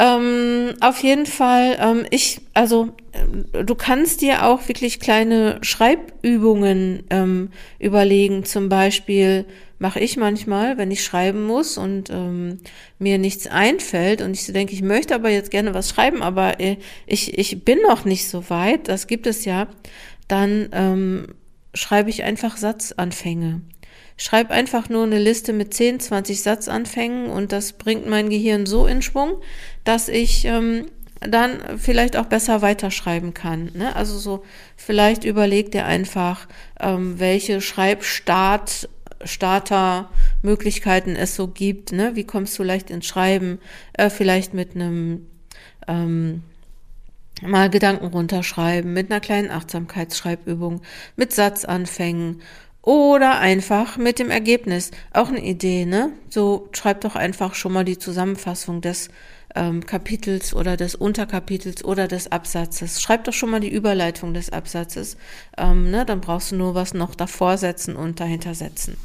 Ähm, 0.00 0.74
auf 0.80 1.02
jeden 1.02 1.26
Fall, 1.26 1.76
ähm, 1.80 2.06
ich, 2.10 2.40
also 2.54 2.90
äh, 3.12 3.64
du 3.64 3.74
kannst 3.74 4.20
dir 4.20 4.46
auch 4.46 4.68
wirklich 4.68 5.00
kleine 5.00 5.58
Schreibübungen 5.62 7.02
ähm, 7.10 7.50
überlegen. 7.80 8.44
Zum 8.44 8.68
Beispiel 8.68 9.44
mache 9.80 9.98
ich 9.98 10.16
manchmal, 10.16 10.78
wenn 10.78 10.92
ich 10.92 11.02
schreiben 11.02 11.44
muss 11.44 11.78
und 11.78 12.10
ähm, 12.10 12.58
mir 13.00 13.18
nichts 13.18 13.48
einfällt 13.48 14.22
und 14.22 14.32
ich 14.32 14.44
so 14.44 14.52
denke, 14.52 14.72
ich 14.72 14.82
möchte 14.82 15.16
aber 15.16 15.30
jetzt 15.30 15.50
gerne 15.50 15.74
was 15.74 15.88
schreiben, 15.88 16.22
aber 16.22 16.60
äh, 16.60 16.76
ich, 17.06 17.36
ich 17.36 17.64
bin 17.64 17.80
noch 17.82 18.04
nicht 18.04 18.28
so 18.28 18.50
weit. 18.50 18.86
Das 18.86 19.08
gibt 19.08 19.26
es 19.26 19.44
ja 19.44 19.66
dann 20.28 20.68
ähm, 20.72 21.34
schreibe 21.74 22.10
ich 22.10 22.22
einfach 22.22 22.56
Satzanfänge. 22.56 23.62
Schreib 24.16 24.50
einfach 24.50 24.88
nur 24.88 25.04
eine 25.04 25.18
Liste 25.18 25.52
mit 25.52 25.72
10, 25.74 26.00
20 26.00 26.42
Satzanfängen 26.42 27.26
und 27.30 27.52
das 27.52 27.72
bringt 27.72 28.06
mein 28.06 28.30
Gehirn 28.30 28.66
so 28.66 28.86
in 28.86 29.00
Schwung, 29.00 29.40
dass 29.84 30.08
ich 30.08 30.44
ähm, 30.44 30.86
dann 31.20 31.78
vielleicht 31.78 32.16
auch 32.16 32.26
besser 32.26 32.62
weiterschreiben 32.62 33.32
kann. 33.32 33.70
Ne? 33.74 33.94
Also 33.94 34.18
so, 34.18 34.44
vielleicht 34.76 35.24
überleg 35.24 35.70
dir 35.70 35.86
einfach, 35.86 36.48
ähm, 36.80 37.18
welche 37.18 37.60
Schreibstart 37.60 38.88
Startermöglichkeiten 39.24 41.16
es 41.16 41.34
so 41.34 41.48
gibt. 41.48 41.92
Ne? 41.92 42.14
Wie 42.14 42.24
kommst 42.24 42.58
du 42.58 42.62
leicht 42.62 42.90
ins 42.90 43.06
Schreiben? 43.06 43.58
Äh, 43.94 44.10
vielleicht 44.10 44.54
mit 44.54 44.74
einem 44.74 45.26
ähm, 45.88 46.44
mal 47.42 47.70
Gedanken 47.70 48.06
runterschreiben 48.06 48.92
mit 48.92 49.10
einer 49.10 49.20
kleinen 49.20 49.50
Achtsamkeitsschreibübung, 49.50 50.80
mit 51.16 51.32
Satzanfängen 51.32 52.42
oder 52.82 53.38
einfach 53.38 53.96
mit 53.96 54.18
dem 54.18 54.30
Ergebnis. 54.30 54.90
Auch 55.12 55.28
eine 55.28 55.44
Idee, 55.44 55.84
ne? 55.84 56.10
So 56.30 56.68
schreib 56.72 57.02
doch 57.02 57.16
einfach 57.16 57.54
schon 57.54 57.72
mal 57.72 57.84
die 57.84 57.98
Zusammenfassung 57.98 58.80
des 58.80 59.10
ähm, 59.54 59.84
Kapitels 59.84 60.54
oder 60.54 60.76
des 60.76 60.94
Unterkapitels 60.94 61.84
oder 61.84 62.08
des 62.08 62.30
Absatzes. 62.30 63.02
Schreib 63.02 63.24
doch 63.24 63.32
schon 63.32 63.50
mal 63.50 63.60
die 63.60 63.72
Überleitung 63.72 64.34
des 64.34 64.50
Absatzes. 64.50 65.16
Ähm, 65.56 65.90
ne? 65.90 66.04
Dann 66.04 66.20
brauchst 66.20 66.52
du 66.52 66.56
nur 66.56 66.74
was 66.74 66.94
noch 66.94 67.14
davor 67.14 67.58
setzen 67.58 67.96
und 67.96 68.20
dahinter 68.20 68.54
setzen. 68.54 68.96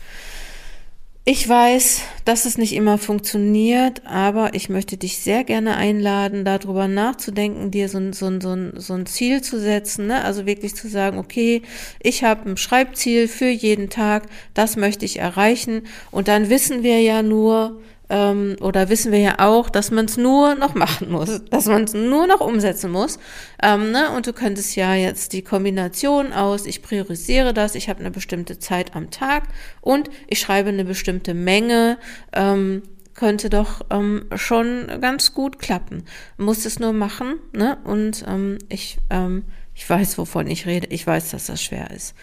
Ich 1.25 1.47
weiß, 1.47 2.01
dass 2.25 2.43
es 2.43 2.57
nicht 2.57 2.73
immer 2.73 2.97
funktioniert, 2.97 4.05
aber 4.05 4.55
ich 4.55 4.67
möchte 4.67 4.97
dich 4.97 5.19
sehr 5.19 5.45
gerne 5.45 5.77
einladen, 5.77 6.43
darüber 6.43 6.89
nachzudenken, 6.89 7.71
dir 7.71 7.87
so, 7.87 8.11
so, 8.11 8.41
so, 8.41 8.57
so 8.75 8.93
ein 8.93 9.05
Ziel 9.05 9.41
zu 9.41 9.57
setzen. 9.57 10.07
Ne? 10.07 10.21
Also 10.21 10.45
wirklich 10.45 10.75
zu 10.75 10.89
sagen, 10.89 11.17
okay, 11.17 11.61
ich 12.01 12.25
habe 12.25 12.49
ein 12.49 12.57
Schreibziel 12.57 13.29
für 13.29 13.47
jeden 13.47 13.89
Tag, 13.89 14.23
das 14.53 14.75
möchte 14.75 15.05
ich 15.05 15.19
erreichen. 15.19 15.83
Und 16.11 16.27
dann 16.27 16.49
wissen 16.49 16.83
wir 16.83 16.99
ja 16.99 17.23
nur, 17.23 17.79
ähm, 18.09 18.55
oder 18.61 18.89
wissen 18.89 19.11
wir 19.11 19.19
ja 19.19 19.39
auch, 19.39 19.69
dass 19.69 19.91
man 19.91 20.05
es 20.05 20.17
nur 20.17 20.55
noch 20.55 20.75
machen 20.75 21.09
muss, 21.11 21.41
dass 21.49 21.65
man 21.65 21.83
es 21.83 21.93
nur 21.93 22.27
noch 22.27 22.41
umsetzen 22.41 22.91
muss. 22.91 23.19
Ähm, 23.61 23.91
ne? 23.91 24.11
Und 24.11 24.27
du 24.27 24.33
könntest 24.33 24.75
ja 24.75 24.93
jetzt 24.93 25.33
die 25.33 25.41
Kombination 25.41 26.33
aus, 26.33 26.65
ich 26.65 26.81
priorisiere 26.81 27.53
das, 27.53 27.75
ich 27.75 27.89
habe 27.89 28.01
eine 28.01 28.11
bestimmte 28.11 28.59
Zeit 28.59 28.95
am 28.95 29.11
Tag 29.11 29.43
und 29.81 30.09
ich 30.27 30.39
schreibe 30.39 30.69
eine 30.69 30.85
bestimmte 30.85 31.33
Menge, 31.33 31.97
ähm, 32.33 32.83
könnte 33.13 33.49
doch 33.49 33.81
ähm, 33.89 34.25
schon 34.35 34.87
ganz 34.99 35.33
gut 35.33 35.59
klappen. 35.59 36.03
Muss 36.37 36.65
es 36.65 36.79
nur 36.79 36.93
machen, 36.93 37.35
ne? 37.53 37.77
Und 37.83 38.25
ähm, 38.27 38.57
ich, 38.69 38.97
ähm, 39.11 39.43
ich 39.75 39.87
weiß, 39.87 40.17
wovon 40.17 40.47
ich 40.47 40.65
rede. 40.65 40.87
Ich 40.89 41.05
weiß, 41.05 41.29
dass 41.29 41.45
das 41.45 41.61
schwer 41.61 41.91
ist. 41.91 42.15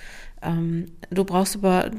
Ähm, 0.43 0.87
du 1.11 1.25
brauchst 1.25 1.57
aber, 1.57 1.91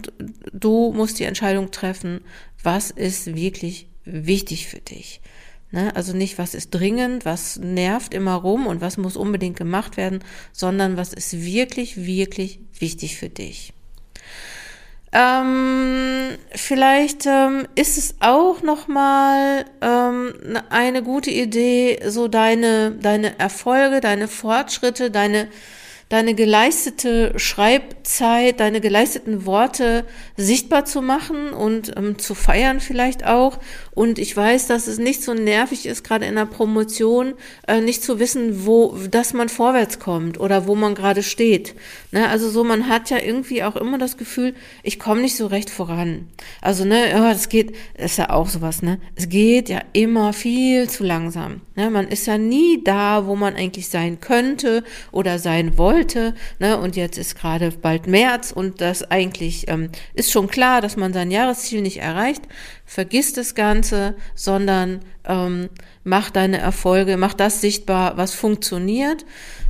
du 0.52 0.92
musst 0.94 1.20
die 1.20 1.26
Entscheidung 1.26 1.72
treffen, 1.72 2.22
was 2.63 2.91
ist 2.91 3.36
wirklich 3.36 3.88
wichtig 4.06 4.68
für 4.68 4.80
dich. 4.80 5.22
Ne? 5.72 5.96
Also 5.96 6.13
nicht, 6.13 6.38
was 6.38 6.53
ist 6.53 6.72
dringend, 6.72 7.25
was 7.25 7.58
nervt 7.58 8.13
immer 8.13 8.36
rum 8.36 8.68
und 8.68 8.82
was 8.82 8.98
muss 8.98 9.15
unbedingt 9.15 9.58
gemacht 9.58 9.98
werden, 9.98 10.24
sondern 10.51 10.98
was 10.98 11.13
ist 11.13 11.46
wirklich, 11.46 12.06
wirklich 12.06 12.60
wichtig 12.80 13.18
für 13.18 13.30
dich. 13.30 13.74
Ähm, 15.13 16.38
vielleicht 16.51 17.25
ähm, 17.25 17.68
ist 17.75 17.98
es 17.98 18.15
auch 18.22 18.62
noch 18.62 18.88
mal 18.88 19.65
ähm, 19.82 20.34
eine 20.70 21.03
gute 21.03 21.32
Idee, 21.32 22.00
so 22.08 22.30
deine 22.30 22.91
deine 22.91 23.38
Erfolge, 23.38 24.00
deine 24.00 24.30
Fortschritte, 24.30 25.12
deine 25.12 25.50
deine 26.12 26.34
geleistete 26.36 27.32
Schreibzeit, 27.38 28.60
deine 28.60 28.82
geleisteten 28.82 29.46
Worte 29.46 30.03
sichtbar 30.36 30.84
zu 30.84 31.01
machen 31.01 31.51
und 31.51 31.94
ähm, 31.96 32.20
zu 32.20 32.36
feiern 32.36 32.82
vielleicht 32.82 33.25
auch. 33.25 33.60
Und 33.91 34.20
ich 34.20 34.36
weiß, 34.36 34.68
dass 34.68 34.88
es 34.88 34.98
nicht 34.98 35.24
so 35.24 35.34
nervig 35.34 35.86
ist, 35.86 36.03
gerade 36.03 36.25
in 36.25 36.36
der 36.36 36.46
Promotion, 36.46 37.36
äh, 37.65 37.80
nicht 37.80 38.03
zu 38.03 38.20
wissen, 38.20 38.65
wo, 38.65 38.98
dass 39.10 39.32
man 39.34 39.48
vorwärts 39.48 40.00
kommt 40.00 40.38
oder 40.38 40.68
wo 40.68 40.75
man 40.75 40.96
gerade 40.96 41.24
steht. 41.24 41.75
Ne? 42.12 42.27
Also 42.27 42.50
so, 42.50 42.65
man 42.65 42.89
hat 42.89 43.10
ja 43.10 43.18
irgendwie 43.18 43.63
auch 43.63 43.77
immer 43.77 43.98
das 43.98 44.18
Gefühl, 44.18 44.53
ich 44.84 45.00
komme 45.00 45.22
nicht 45.22 45.38
so 45.38 45.48
recht 45.48 45.70
voran. 45.70 46.27
Also, 46.60 46.84
ne, 46.84 47.10
ja, 47.10 47.32
das 47.32 47.48
geht, 47.48 47.74
ist 47.98 48.18
ja 48.18 48.32
auch 48.32 48.50
sowas, 48.50 48.82
ne? 48.82 49.00
Es 49.15 49.30
geht 49.30 49.70
ja 49.70 49.80
immer 49.94 50.34
viel 50.34 50.89
zu 50.89 51.06
langsam. 51.06 51.62
Ne? 51.75 51.89
Man 51.89 52.10
ist 52.10 52.27
ja 52.27 52.38
nie 52.38 52.84
da, 52.84 53.27
wo 53.27 53.38
man 53.38 53.56
eigentlich 53.56 53.88
sein 53.88 54.20
könnte 54.20 54.84
oder 55.12 55.39
sein 55.39 55.77
wollte 55.77 56.00
wollte. 56.01 56.34
Ne? 56.60 56.77
Und 56.77 56.96
jetzt 56.96 57.17
ist 57.17 57.36
gerade 57.36 57.72
bald 57.72 58.08
März 58.08 58.51
und 58.51 58.81
das 58.81 59.10
eigentlich 59.10 59.65
ähm, 59.67 59.89
ist 60.13 60.31
schon 60.31 60.48
klar, 60.48 60.81
dass 60.81 60.98
man 60.98 61.13
sein 61.13 61.31
Jahresziel 61.31 61.81
nicht 61.81 61.98
erreicht. 61.98 62.43
Vergiss 62.86 63.34
das 63.34 63.55
Ganze, 63.55 64.15
sondern 64.36 65.01
ähm, 65.25 65.70
mach 66.03 66.29
deine 66.29 66.58
Erfolge, 66.58 67.17
mach 67.17 67.34
das 67.34 67.62
sichtbar, 67.62 68.17
was 68.17 68.34
funktioniert. 68.34 69.25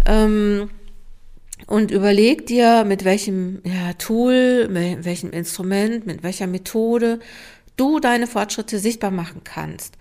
Ähm, 0.05 0.69
und 1.67 1.91
überleg 1.91 2.47
dir, 2.47 2.83
mit 2.85 3.05
welchem 3.05 3.61
ja, 3.63 3.93
Tool, 3.93 4.67
mit 4.69 5.05
welchem 5.05 5.31
Instrument, 5.31 6.07
mit 6.07 6.23
welcher 6.23 6.47
Methode 6.47 7.19
du 7.77 7.99
deine 7.99 8.27
Fortschritte 8.27 8.79
sichtbar 8.79 9.11
machen 9.11 9.41
kannst. 9.43 9.97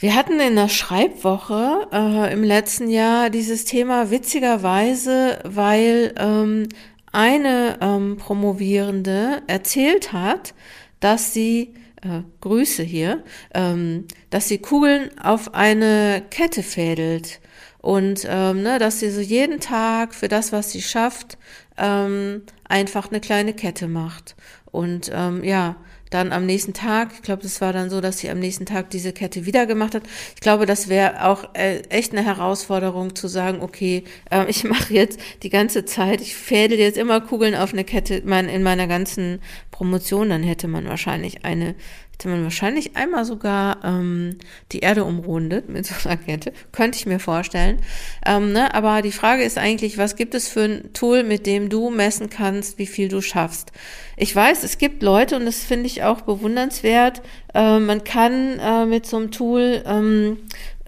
Wir 0.00 0.14
hatten 0.14 0.38
in 0.38 0.54
der 0.54 0.68
Schreibwoche 0.68 1.88
äh, 1.92 2.32
im 2.32 2.44
letzten 2.44 2.88
Jahr 2.88 3.30
dieses 3.30 3.64
Thema 3.64 4.12
witzigerweise, 4.12 5.40
weil 5.42 6.14
ähm, 6.16 6.68
eine 7.10 7.78
ähm, 7.80 8.16
Promovierende 8.16 9.42
erzählt 9.48 10.12
hat, 10.12 10.54
dass 11.00 11.34
sie 11.34 11.74
äh, 12.02 12.22
Grüße 12.40 12.84
hier, 12.84 13.24
ähm, 13.52 14.04
dass 14.30 14.46
sie 14.46 14.58
Kugeln 14.58 15.10
auf 15.18 15.54
eine 15.54 16.22
Kette 16.30 16.62
fädelt 16.62 17.40
und 17.80 18.24
ähm, 18.30 18.62
ne, 18.62 18.78
dass 18.78 19.00
sie 19.00 19.10
so 19.10 19.20
jeden 19.20 19.58
Tag 19.58 20.14
für 20.14 20.28
das, 20.28 20.52
was 20.52 20.70
sie 20.70 20.82
schafft, 20.82 21.38
ähm, 21.76 22.42
einfach 22.68 23.10
eine 23.10 23.18
kleine 23.18 23.52
Kette 23.52 23.88
macht. 23.88 24.36
Und 24.70 25.10
ähm, 25.12 25.42
ja, 25.42 25.74
dann 26.10 26.32
am 26.32 26.46
nächsten 26.46 26.74
Tag, 26.74 27.10
ich 27.14 27.22
glaube, 27.22 27.42
das 27.42 27.60
war 27.60 27.72
dann 27.72 27.90
so, 27.90 28.00
dass 28.00 28.18
sie 28.18 28.30
am 28.30 28.38
nächsten 28.38 28.66
Tag 28.66 28.90
diese 28.90 29.12
Kette 29.12 29.46
wieder 29.46 29.66
gemacht 29.66 29.94
hat. 29.94 30.02
Ich 30.34 30.40
glaube, 30.40 30.66
das 30.66 30.88
wäre 30.88 31.26
auch 31.26 31.54
äh, 31.54 31.80
echt 31.88 32.12
eine 32.12 32.24
Herausforderung 32.24 33.14
zu 33.14 33.28
sagen, 33.28 33.60
okay, 33.60 34.04
äh, 34.30 34.44
ich 34.48 34.64
mache 34.64 34.94
jetzt 34.94 35.20
die 35.42 35.50
ganze 35.50 35.84
Zeit, 35.84 36.20
ich 36.20 36.34
fädel 36.34 36.78
jetzt 36.78 36.98
immer 36.98 37.20
Kugeln 37.20 37.54
auf 37.54 37.72
eine 37.72 37.84
Kette 37.84 38.22
mein, 38.24 38.48
in 38.48 38.62
meiner 38.62 38.86
ganzen 38.86 39.40
Promotion, 39.70 40.30
dann 40.30 40.42
hätte 40.42 40.68
man 40.68 40.86
wahrscheinlich 40.86 41.44
eine 41.44 41.74
hätte 42.18 42.30
man 42.30 42.42
wahrscheinlich 42.42 42.96
einmal 42.96 43.24
sogar 43.24 43.84
ähm, 43.84 44.38
die 44.72 44.80
Erde 44.80 45.04
umrundet 45.04 45.68
mit 45.68 45.86
so 45.86 45.94
einer 46.08 46.16
Kette. 46.16 46.52
Könnte 46.72 46.98
ich 46.98 47.06
mir 47.06 47.20
vorstellen. 47.20 47.80
Ähm, 48.26 48.52
ne? 48.52 48.74
Aber 48.74 49.02
die 49.02 49.12
Frage 49.12 49.44
ist 49.44 49.56
eigentlich, 49.56 49.98
was 49.98 50.16
gibt 50.16 50.34
es 50.34 50.48
für 50.48 50.64
ein 50.64 50.92
Tool, 50.94 51.22
mit 51.22 51.46
dem 51.46 51.68
du 51.68 51.90
messen 51.90 52.28
kannst, 52.28 52.78
wie 52.78 52.88
viel 52.88 53.06
du 53.06 53.20
schaffst? 53.20 53.70
Ich 54.20 54.34
weiß, 54.34 54.64
es 54.64 54.78
gibt 54.78 55.02
Leute, 55.04 55.36
und 55.36 55.46
das 55.46 55.62
finde 55.62 55.86
ich 55.86 56.02
auch 56.02 56.22
bewundernswert, 56.22 57.22
äh, 57.54 57.78
man 57.78 58.02
kann 58.02 58.58
äh, 58.58 58.84
mit 58.84 59.06
so 59.06 59.16
einem 59.16 59.30
Tool 59.30 59.82
ähm, 59.86 60.38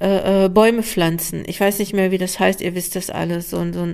äh, 0.01 0.47
äh, 0.47 0.49
Bäume 0.49 0.83
pflanzen. 0.83 1.45
Ich 1.47 1.61
weiß 1.61 1.79
nicht 1.79 1.93
mehr, 1.93 2.11
wie 2.11 2.19
das 2.19 2.41
heißt, 2.41 2.61
ihr 2.61 2.75
wisst 2.75 2.97
das 2.97 3.09
alles. 3.09 3.51
So, 3.51 3.59
so, 3.73 3.87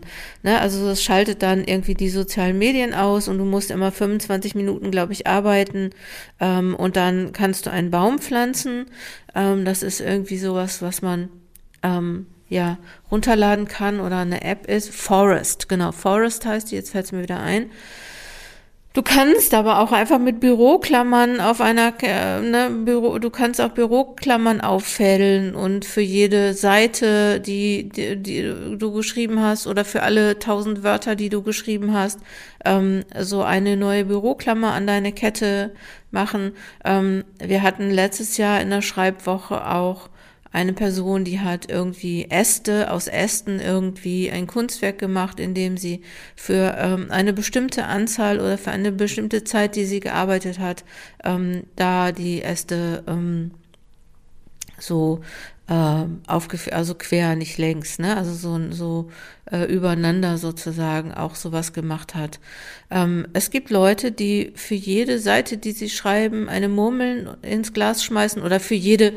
ne? 0.42 0.60
Also 0.60 0.86
das 0.86 1.02
schaltet 1.02 1.42
dann 1.42 1.64
irgendwie 1.64 1.94
die 1.94 2.08
sozialen 2.08 2.56
Medien 2.58 2.94
aus 2.94 3.28
und 3.28 3.36
du 3.36 3.44
musst 3.44 3.70
immer 3.70 3.92
25 3.92 4.54
Minuten, 4.54 4.90
glaube 4.90 5.12
ich, 5.12 5.26
arbeiten 5.26 5.90
ähm, 6.40 6.74
und 6.74 6.96
dann 6.96 7.32
kannst 7.32 7.66
du 7.66 7.70
einen 7.70 7.90
Baum 7.90 8.18
pflanzen. 8.20 8.86
Ähm, 9.34 9.66
das 9.66 9.82
ist 9.82 10.00
irgendwie 10.00 10.38
sowas, 10.38 10.80
was 10.80 11.02
man 11.02 11.28
ähm, 11.82 12.26
ja 12.48 12.78
runterladen 13.10 13.68
kann 13.68 14.00
oder 14.00 14.18
eine 14.18 14.42
App 14.42 14.66
ist. 14.66 14.94
Forest, 14.94 15.68
genau, 15.68 15.92
Forest 15.92 16.46
heißt 16.46 16.70
die, 16.70 16.76
jetzt 16.76 16.92
fällt 16.92 17.04
es 17.04 17.12
mir 17.12 17.22
wieder 17.22 17.40
ein. 17.40 17.66
Du 18.96 19.02
kannst 19.02 19.52
aber 19.52 19.80
auch 19.80 19.92
einfach 19.92 20.18
mit 20.18 20.40
Büroklammern 20.40 21.38
auf 21.38 21.60
einer, 21.60 21.92
äh, 22.00 22.40
ne, 22.40 22.70
Büro, 22.70 23.18
du 23.18 23.28
kannst 23.28 23.60
auch 23.60 23.68
Büroklammern 23.68 24.62
auffädeln 24.62 25.54
und 25.54 25.84
für 25.84 26.00
jede 26.00 26.54
Seite, 26.54 27.38
die, 27.38 27.90
die, 27.90 28.16
die 28.16 28.42
du 28.78 28.92
geschrieben 28.92 29.42
hast 29.42 29.66
oder 29.66 29.84
für 29.84 30.02
alle 30.02 30.38
tausend 30.38 30.82
Wörter, 30.82 31.14
die 31.14 31.28
du 31.28 31.42
geschrieben 31.42 31.92
hast, 31.92 32.20
ähm, 32.64 33.04
so 33.20 33.42
eine 33.42 33.76
neue 33.76 34.06
Büroklammer 34.06 34.72
an 34.72 34.86
deine 34.86 35.12
Kette 35.12 35.74
machen. 36.10 36.52
Ähm, 36.82 37.24
wir 37.38 37.60
hatten 37.60 37.90
letztes 37.90 38.38
Jahr 38.38 38.62
in 38.62 38.70
der 38.70 38.80
Schreibwoche 38.80 39.66
auch 39.66 40.08
eine 40.56 40.72
Person, 40.72 41.24
die 41.24 41.40
hat 41.40 41.68
irgendwie 41.68 42.30
Äste, 42.30 42.90
aus 42.90 43.08
Ästen 43.08 43.60
irgendwie 43.60 44.30
ein 44.30 44.46
Kunstwerk 44.46 44.98
gemacht, 44.98 45.38
in 45.38 45.52
dem 45.52 45.76
sie 45.76 46.00
für 46.34 46.74
ähm, 46.78 47.08
eine 47.10 47.34
bestimmte 47.34 47.84
Anzahl 47.84 48.40
oder 48.40 48.56
für 48.56 48.70
eine 48.70 48.90
bestimmte 48.90 49.44
Zeit, 49.44 49.76
die 49.76 49.84
sie 49.84 50.00
gearbeitet 50.00 50.58
hat, 50.58 50.84
ähm, 51.24 51.64
da 51.76 52.10
die 52.10 52.40
Äste 52.40 53.04
ähm, 53.06 53.50
so 54.78 55.20
äh, 55.68 56.04
aufgeführt, 56.26 56.74
also 56.74 56.94
quer, 56.94 57.36
nicht 57.36 57.58
längs, 57.58 57.98
ne? 57.98 58.16
Also 58.16 58.32
so, 58.32 58.72
so 58.72 59.10
äh, 59.50 59.64
übereinander 59.64 60.38
sozusagen 60.38 61.12
auch 61.12 61.34
sowas 61.34 61.72
gemacht 61.72 62.14
hat. 62.14 62.40
Ähm, 62.90 63.26
es 63.32 63.50
gibt 63.50 63.70
Leute, 63.70 64.10
die 64.12 64.52
für 64.54 64.76
jede 64.76 65.18
Seite, 65.18 65.58
die 65.58 65.72
sie 65.72 65.90
schreiben, 65.90 66.48
eine 66.48 66.68
Murmel 66.68 67.36
ins 67.42 67.72
Glas 67.72 68.04
schmeißen 68.04 68.42
oder 68.42 68.60
für 68.60 68.74
jede 68.74 69.14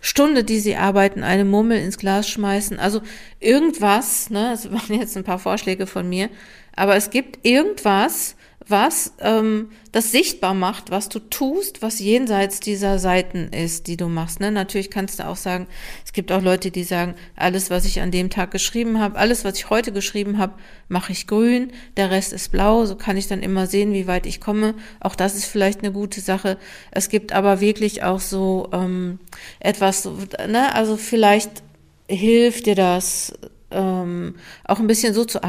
Stunde, 0.00 0.44
die 0.44 0.60
sie 0.60 0.76
arbeiten, 0.76 1.22
eine 1.22 1.44
Mummel 1.44 1.78
ins 1.78 1.98
Glas 1.98 2.28
schmeißen. 2.28 2.78
Also 2.78 3.02
irgendwas, 3.38 4.30
ne, 4.30 4.50
das 4.50 4.70
waren 4.72 4.98
jetzt 4.98 5.16
ein 5.16 5.24
paar 5.24 5.38
Vorschläge 5.38 5.86
von 5.86 6.08
mir, 6.08 6.30
aber 6.74 6.96
es 6.96 7.10
gibt 7.10 7.46
irgendwas, 7.46 8.36
was 8.66 9.14
ähm, 9.20 9.70
das 9.90 10.12
sichtbar 10.12 10.54
macht, 10.54 10.90
was 10.90 11.08
du 11.08 11.18
tust, 11.18 11.82
was 11.82 11.98
jenseits 11.98 12.60
dieser 12.60 12.98
Seiten 12.98 13.48
ist, 13.48 13.86
die 13.86 13.96
du 13.96 14.06
machst. 14.06 14.38
Ne? 14.38 14.52
Natürlich 14.52 14.90
kannst 14.90 15.18
du 15.18 15.26
auch 15.26 15.36
sagen, 15.36 15.66
es 16.04 16.12
gibt 16.12 16.30
auch 16.30 16.42
Leute, 16.42 16.70
die 16.70 16.84
sagen, 16.84 17.14
alles, 17.36 17.70
was 17.70 17.84
ich 17.84 18.00
an 18.00 18.10
dem 18.10 18.28
Tag 18.28 18.50
geschrieben 18.50 19.00
habe, 19.00 19.18
alles, 19.18 19.44
was 19.44 19.56
ich 19.56 19.70
heute 19.70 19.92
geschrieben 19.92 20.38
habe, 20.38 20.54
mache 20.88 21.12
ich 21.12 21.26
grün, 21.26 21.72
der 21.96 22.10
Rest 22.10 22.32
ist 22.32 22.52
blau, 22.52 22.84
so 22.84 22.96
kann 22.96 23.16
ich 23.16 23.26
dann 23.26 23.42
immer 23.42 23.66
sehen, 23.66 23.92
wie 23.92 24.06
weit 24.06 24.26
ich 24.26 24.40
komme. 24.40 24.74
Auch 25.00 25.14
das 25.14 25.34
ist 25.34 25.46
vielleicht 25.46 25.80
eine 25.80 25.92
gute 25.92 26.20
Sache. 26.20 26.58
Es 26.90 27.08
gibt 27.08 27.32
aber 27.32 27.60
wirklich 27.60 28.02
auch 28.02 28.20
so 28.20 28.68
ähm, 28.72 29.18
etwas, 29.58 30.04
ne? 30.46 30.74
also 30.74 30.96
vielleicht 30.96 31.62
hilft 32.08 32.66
dir 32.66 32.74
das 32.74 33.32
ähm, 33.70 34.34
auch 34.64 34.80
ein 34.80 34.86
bisschen 34.86 35.14
so 35.14 35.24
zu. 35.24 35.40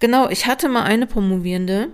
Genau, 0.00 0.28
ich 0.28 0.46
hatte 0.46 0.68
mal 0.68 0.82
eine 0.82 1.06
Promovierende 1.06 1.88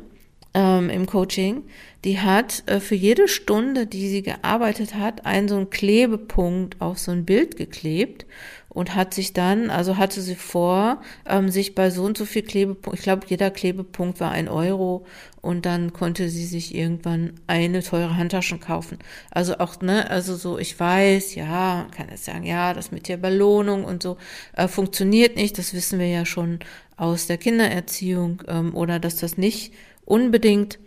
ähm, 0.54 0.88
im 0.88 1.06
Coaching, 1.06 1.64
die 2.04 2.20
hat 2.20 2.62
äh, 2.66 2.80
für 2.80 2.94
jede 2.94 3.28
Stunde, 3.28 3.86
die 3.86 4.08
sie 4.08 4.22
gearbeitet 4.22 4.94
hat, 4.94 5.26
einen 5.26 5.48
so 5.48 5.56
einen 5.56 5.70
Klebepunkt 5.70 6.80
auf 6.80 6.98
so 6.98 7.10
ein 7.10 7.24
Bild 7.24 7.56
geklebt 7.56 8.24
und 8.68 8.94
hat 8.94 9.14
sich 9.14 9.32
dann, 9.32 9.70
also 9.70 9.96
hatte 9.96 10.20
sie 10.20 10.34
vor, 10.34 11.00
ähm, 11.26 11.48
sich 11.48 11.74
bei 11.74 11.90
so 11.90 12.04
und 12.04 12.18
so 12.18 12.24
viel 12.24 12.42
Klebepunkt, 12.42 12.98
ich 12.98 13.04
glaube, 13.04 13.26
jeder 13.28 13.50
Klebepunkt 13.50 14.20
war 14.20 14.32
ein 14.32 14.48
Euro 14.48 15.06
und 15.40 15.64
dann 15.64 15.92
konnte 15.92 16.28
sie 16.28 16.44
sich 16.44 16.74
irgendwann 16.74 17.34
eine 17.46 17.82
teure 17.82 18.16
Handtaschen 18.16 18.60
kaufen. 18.60 18.98
Also 19.30 19.58
auch, 19.58 19.80
ne, 19.80 20.10
also 20.10 20.36
so, 20.36 20.58
ich 20.58 20.78
weiß, 20.78 21.36
ja, 21.36 21.86
kann 21.96 22.08
jetzt 22.10 22.24
sagen, 22.24 22.44
ja, 22.44 22.74
das 22.74 22.92
mit 22.92 23.08
der 23.08 23.16
Belohnung 23.16 23.84
und 23.84 24.02
so 24.02 24.18
äh, 24.54 24.68
funktioniert 24.68 25.36
nicht, 25.36 25.56
das 25.56 25.72
wissen 25.72 25.98
wir 25.98 26.08
ja 26.08 26.26
schon 26.26 26.58
aus 26.96 27.26
der 27.26 27.38
Kindererziehung 27.38 28.42
ähm, 28.46 28.74
oder 28.74 28.98
dass 28.98 29.16
das 29.16 29.38
nicht 29.38 29.72
unbedingt 30.04 30.78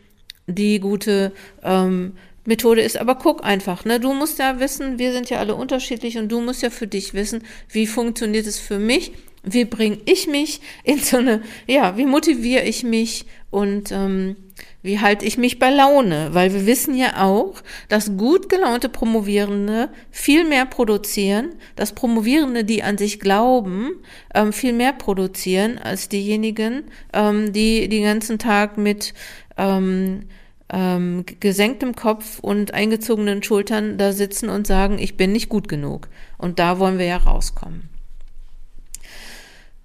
die 0.48 0.80
gute 0.80 1.32
ähm, 1.64 2.14
Methode 2.46 2.82
ist. 2.82 2.98
Aber 2.98 3.16
guck 3.16 3.44
einfach, 3.44 3.86
ne? 3.86 4.00
Du 4.00 4.14
musst 4.14 4.40
ja 4.40 4.60
wissen, 4.60 4.98
wir 4.98 5.12
sind 5.12 5.30
ja 5.30 5.40
alle 5.40 5.56
unterschiedlich 5.56 6.18
und 6.18 6.30
du 6.30 6.42
musst 6.42 6.64
ja 6.64 6.70
für 6.70 6.88
dich 6.88 7.14
wissen, 7.14 7.44
wie 7.70 7.88
funktioniert 7.88 8.48
es 8.48 8.60
für 8.60 8.80
mich, 8.80 9.12
wie 9.44 9.66
bringe 9.66 10.00
ich 10.06 10.28
mich 10.28 10.62
in 10.84 11.00
so 11.00 11.18
eine, 11.18 11.42
ja, 11.68 11.98
wie 11.98 12.06
motiviere 12.06 12.64
ich 12.64 12.84
mich 12.84 13.26
und 13.50 13.92
ähm, 13.92 14.36
wie 14.88 15.00
halte 15.00 15.26
ich 15.26 15.38
mich 15.38 15.60
bei 15.60 15.70
Laune? 15.70 16.30
Weil 16.32 16.54
wir 16.54 16.66
wissen 16.66 16.96
ja 16.96 17.24
auch, 17.24 17.62
dass 17.90 18.18
gut 18.18 18.50
gelaunte 18.50 18.90
Promovierende 18.90 19.90
viel 20.10 20.48
mehr 20.48 20.66
produzieren, 20.66 21.50
dass 21.76 21.94
Promovierende, 21.94 22.64
die 22.64 22.82
an 22.82 22.98
sich 22.98 23.20
glauben, 23.20 23.92
ähm, 24.34 24.54
viel 24.54 24.74
mehr 24.74 24.94
produzieren 24.94 25.78
als 25.78 26.10
diejenigen, 26.10 26.86
ähm, 27.14 27.54
die 27.54 27.90
den 27.90 28.04
ganzen 28.04 28.40
Tag 28.40 28.78
mit 28.78 29.14
ähm, 29.58 30.24
ähm, 30.70 31.26
gesenktem 31.40 31.96
Kopf 31.96 32.40
und 32.40 32.74
eingezogenen 32.74 33.44
Schultern 33.44 33.98
da 33.98 34.14
sitzen 34.14 34.50
und 34.50 34.68
sagen, 34.68 35.00
ich 35.00 35.18
bin 35.18 35.34
nicht 35.34 35.50
gut 35.50 35.68
genug. 35.68 36.08
Und 36.38 36.60
da 36.60 36.80
wollen 36.80 36.98
wir 36.98 37.06
ja 37.06 37.18
rauskommen. 37.18 37.97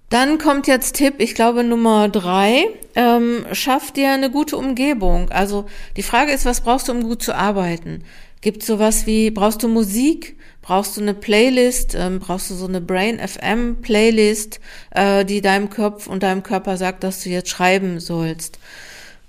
Dann 0.09 0.37
kommt 0.37 0.67
jetzt 0.67 0.95
Tipp, 0.95 1.15
ich 1.17 1.33
glaube 1.33 1.63
Nummer 1.63 2.07
drei, 2.07 2.65
ähm, 2.95 3.45
schaff 3.51 3.91
dir 3.91 4.11
eine 4.11 4.29
gute 4.29 4.57
Umgebung. 4.57 5.29
Also 5.29 5.65
die 5.97 6.03
Frage 6.03 6.31
ist, 6.31 6.45
was 6.45 6.61
brauchst 6.61 6.87
du, 6.87 6.91
um 6.91 7.03
gut 7.03 7.23
zu 7.23 7.35
arbeiten? 7.35 8.03
Gibt 8.41 8.63
sowas 8.63 9.05
wie, 9.05 9.31
brauchst 9.31 9.63
du 9.63 9.67
Musik? 9.67 10.37
Brauchst 10.61 10.97
du 10.97 11.01
eine 11.01 11.13
Playlist? 11.13 11.95
Ähm, 11.95 12.19
brauchst 12.19 12.49
du 12.49 12.55
so 12.55 12.67
eine 12.67 12.81
Brain 12.81 13.19
FM 13.19 13.81
Playlist, 13.81 14.59
äh, 14.91 15.25
die 15.25 15.41
deinem 15.41 15.69
Kopf 15.69 16.07
und 16.07 16.23
deinem 16.23 16.43
Körper 16.43 16.77
sagt, 16.77 17.03
dass 17.03 17.23
du 17.23 17.29
jetzt 17.29 17.49
schreiben 17.49 17.99
sollst? 17.99 18.59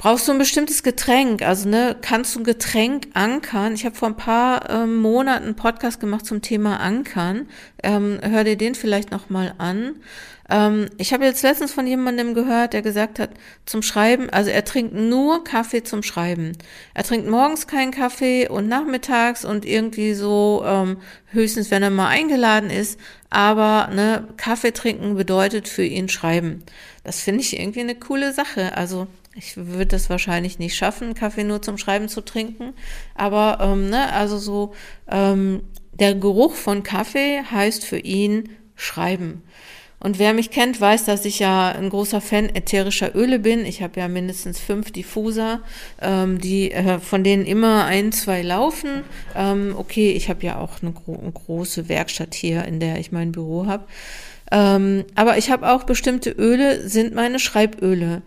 Brauchst 0.05 0.29
du 0.29 0.33
ein 0.33 0.39
bestimmtes 0.39 0.83
Getränk? 0.83 1.41
Also 1.41 1.67
ne, 1.67 1.97
kannst 1.99 2.35
du 2.35 2.41
ein 2.41 2.45
Getränk 2.45 3.07
ankern? 3.15 3.73
Ich 3.73 3.87
habe 3.87 3.95
vor 3.95 4.09
ein 4.09 4.19
paar 4.19 4.69
ähm, 4.69 4.97
Monaten 4.97 5.47
einen 5.47 5.57
Podcast 5.57 5.99
gemacht 5.99 6.27
zum 6.27 6.43
Thema 6.43 6.79
Ankern. 6.79 7.49
Ähm, 7.83 8.19
hör 8.21 8.45
dir 8.45 8.59
den 8.59 8.75
vielleicht 8.75 9.11
noch 9.11 9.31
mal 9.31 9.55
an. 9.57 9.95
Ähm, 10.51 10.91
ich 10.99 11.15
habe 11.15 11.25
jetzt 11.25 11.43
letztens 11.43 11.73
von 11.73 11.87
jemandem 11.87 12.35
gehört, 12.35 12.75
der 12.75 12.83
gesagt 12.83 13.19
hat, 13.19 13.31
zum 13.65 13.81
Schreiben, 13.81 14.29
also 14.29 14.51
er 14.51 14.67
trinkt 14.67 14.93
nur 14.93 15.43
Kaffee 15.43 15.85
zum 15.85 16.03
Schreiben. 16.03 16.53
Er 16.93 17.05
trinkt 17.05 17.27
morgens 17.27 17.67
keinen 17.67 17.91
Kaffee 17.91 18.47
und 18.47 18.69
nachmittags 18.69 19.47
und 19.47 19.65
irgendwie 19.65 20.13
so 20.13 20.63
ähm, 20.67 20.99
höchstens, 21.31 21.71
wenn 21.71 21.83
er 21.83 21.89
mal 21.89 22.09
eingeladen 22.09 22.69
ist. 22.69 23.01
Aber 23.31 23.89
ne, 23.91 24.29
Kaffee 24.37 24.73
trinken 24.73 25.15
bedeutet 25.15 25.67
für 25.67 25.83
ihn 25.83 26.11
Schreiben. 26.11 26.63
Das 27.05 27.21
finde 27.21 27.41
ich 27.41 27.59
irgendwie 27.59 27.81
eine 27.81 27.95
coole 27.95 28.35
Sache. 28.35 28.77
Also 28.77 29.07
ich 29.35 29.57
würde 29.57 29.87
das 29.87 30.11
wahrscheinlich 30.11 30.59
nicht 30.59 30.77
schaffen, 30.77 31.15
Kaffee 31.15 31.45
nur 31.45 31.63
zum 31.63 31.79
Schreiben 31.79 32.09
zu 32.09 32.21
trinken. 32.21 32.75
Aber 33.15 33.59
ähm, 33.61 33.91
ne, 33.91 34.13
also 34.13 34.39
so 34.39 34.75
ähm, 35.11 35.63
der 35.93 36.15
Geruch 36.15 36.55
von 36.55 36.83
Kaffee 36.83 37.43
heißt 37.51 37.85
für 37.85 37.99
ihn 37.99 38.51
Schreiben. 38.77 39.43
Und 40.01 40.19
wer 40.19 40.35
mich 40.35 40.51
kennt, 40.51 40.79
weiß, 40.79 41.07
dass 41.07 41.25
ich 41.25 41.39
ja 41.39 41.71
ein 41.71 41.89
großer 41.89 42.21
Fan 42.21 42.55
ätherischer 42.55 43.17
Öle 43.17 43.39
bin. 43.39 43.65
Ich 43.65 43.81
habe 43.81 43.99
ja 43.99 44.07
mindestens 44.07 44.61
fünf 44.61 44.91
Diffuser, 44.91 45.61
ähm, 46.03 46.41
die 46.41 46.73
äh, 46.73 46.99
von 46.99 47.25
denen 47.25 47.47
immer 47.47 47.87
ein, 47.87 48.13
zwei 48.13 48.43
laufen. 48.43 49.03
Ähm, 49.35 49.75
okay, 49.79 50.11
ich 50.11 50.29
habe 50.29 50.45
ja 50.45 50.59
auch 50.59 50.83
eine, 50.83 50.93
gro 50.93 51.19
eine, 51.19 51.33
große 51.33 51.89
Werkstatt 51.89 52.35
hier, 52.35 52.67
in 52.67 52.81
der 52.81 52.99
ich 52.99 53.13
mein 53.13 53.33
Büro 53.33 53.67
habe. 53.67 53.85
Ähm, 54.53 55.05
aber 55.15 55.39
ich 55.39 55.51
habe 55.51 55.73
auch 55.73 55.85
bestimmte 55.85 56.31
Öle, 56.31 56.87
sind 56.87 57.15
meine 57.15 57.39
Schreiböle. 57.39 58.21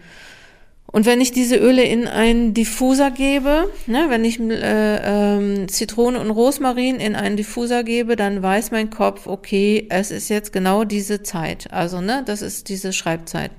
Und 0.97 1.05
wenn 1.05 1.21
ich 1.21 1.31
diese 1.31 1.57
Öle 1.57 1.83
in 1.83 2.07
einen 2.07 2.55
Diffuser 2.55 3.11
gebe, 3.11 3.69
ne, 3.85 4.07
wenn 4.09 4.25
ich 4.25 4.39
äh, 4.39 5.35
ähm, 5.35 5.67
Zitrone 5.67 6.19
und 6.19 6.31
Rosmarin 6.31 6.95
in 6.95 7.15
einen 7.15 7.37
Diffuser 7.37 7.83
gebe, 7.83 8.15
dann 8.15 8.41
weiß 8.41 8.71
mein 8.71 8.89
Kopf, 8.89 9.27
okay, 9.27 9.85
es 9.91 10.09
ist 10.09 10.29
jetzt 10.29 10.51
genau 10.51 10.85
diese 10.85 11.21
Zeit. 11.21 11.71
Also, 11.71 12.01
ne, 12.01 12.23
das 12.25 12.41
ist 12.41 12.67
diese 12.69 12.93
Schreibzeit. 12.93 13.51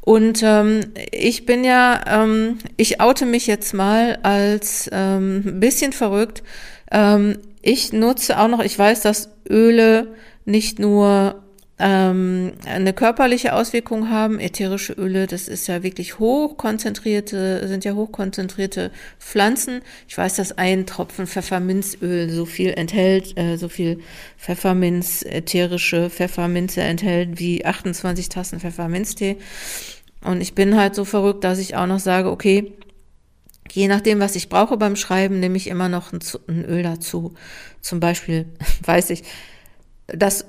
Und 0.00 0.42
ähm, 0.42 0.80
ich 1.12 1.44
bin 1.44 1.64
ja, 1.64 2.00
ähm, 2.06 2.60
ich 2.78 2.98
oute 2.98 3.26
mich 3.26 3.46
jetzt 3.46 3.74
mal 3.74 4.18
als 4.22 4.88
ähm, 4.90 5.60
bisschen 5.60 5.92
verrückt. 5.92 6.42
Ähm, 6.90 7.36
ich 7.60 7.92
nutze 7.92 8.40
auch 8.40 8.48
noch, 8.48 8.64
ich 8.64 8.78
weiß, 8.78 9.02
dass 9.02 9.28
Öle 9.50 10.14
nicht 10.46 10.78
nur 10.78 11.42
ähm, 11.78 12.52
eine 12.66 12.92
körperliche 12.92 13.54
Auswirkung 13.54 14.10
haben. 14.10 14.40
Ätherische 14.40 14.92
Öle, 14.94 15.26
das 15.26 15.48
ist 15.48 15.68
ja 15.68 15.82
wirklich 15.82 16.18
hochkonzentrierte, 16.18 17.66
sind 17.68 17.84
ja 17.84 17.94
hochkonzentrierte 17.94 18.90
Pflanzen. 19.18 19.82
Ich 20.08 20.18
weiß, 20.18 20.36
dass 20.36 20.58
ein 20.58 20.86
Tropfen 20.86 21.26
Pfefferminzöl 21.26 22.30
so 22.30 22.46
viel 22.46 22.70
enthält, 22.70 23.38
äh, 23.38 23.56
so 23.56 23.68
viel 23.68 24.00
Pfefferminz, 24.38 25.22
ätherische 25.22 26.10
Pfefferminze 26.10 26.80
enthält 26.80 27.38
wie 27.38 27.64
28 27.64 28.28
Tassen 28.28 28.60
Pfefferminztee. 28.60 29.36
Und 30.24 30.40
ich 30.40 30.54
bin 30.54 30.76
halt 30.76 30.94
so 30.96 31.04
verrückt, 31.04 31.44
dass 31.44 31.58
ich 31.58 31.76
auch 31.76 31.86
noch 31.86 32.00
sage, 32.00 32.30
okay, 32.30 32.72
Je 33.70 33.86
nachdem, 33.86 34.18
was 34.18 34.34
ich 34.34 34.48
brauche 34.48 34.78
beim 34.78 34.96
Schreiben, 34.96 35.40
nehme 35.40 35.58
ich 35.58 35.66
immer 35.66 35.90
noch 35.90 36.12
ein, 36.12 36.20
ein 36.48 36.64
Öl 36.64 36.82
dazu. 36.82 37.34
Zum 37.82 38.00
Beispiel 38.00 38.46
weiß 38.82 39.10
ich, 39.10 39.24
das 40.06 40.46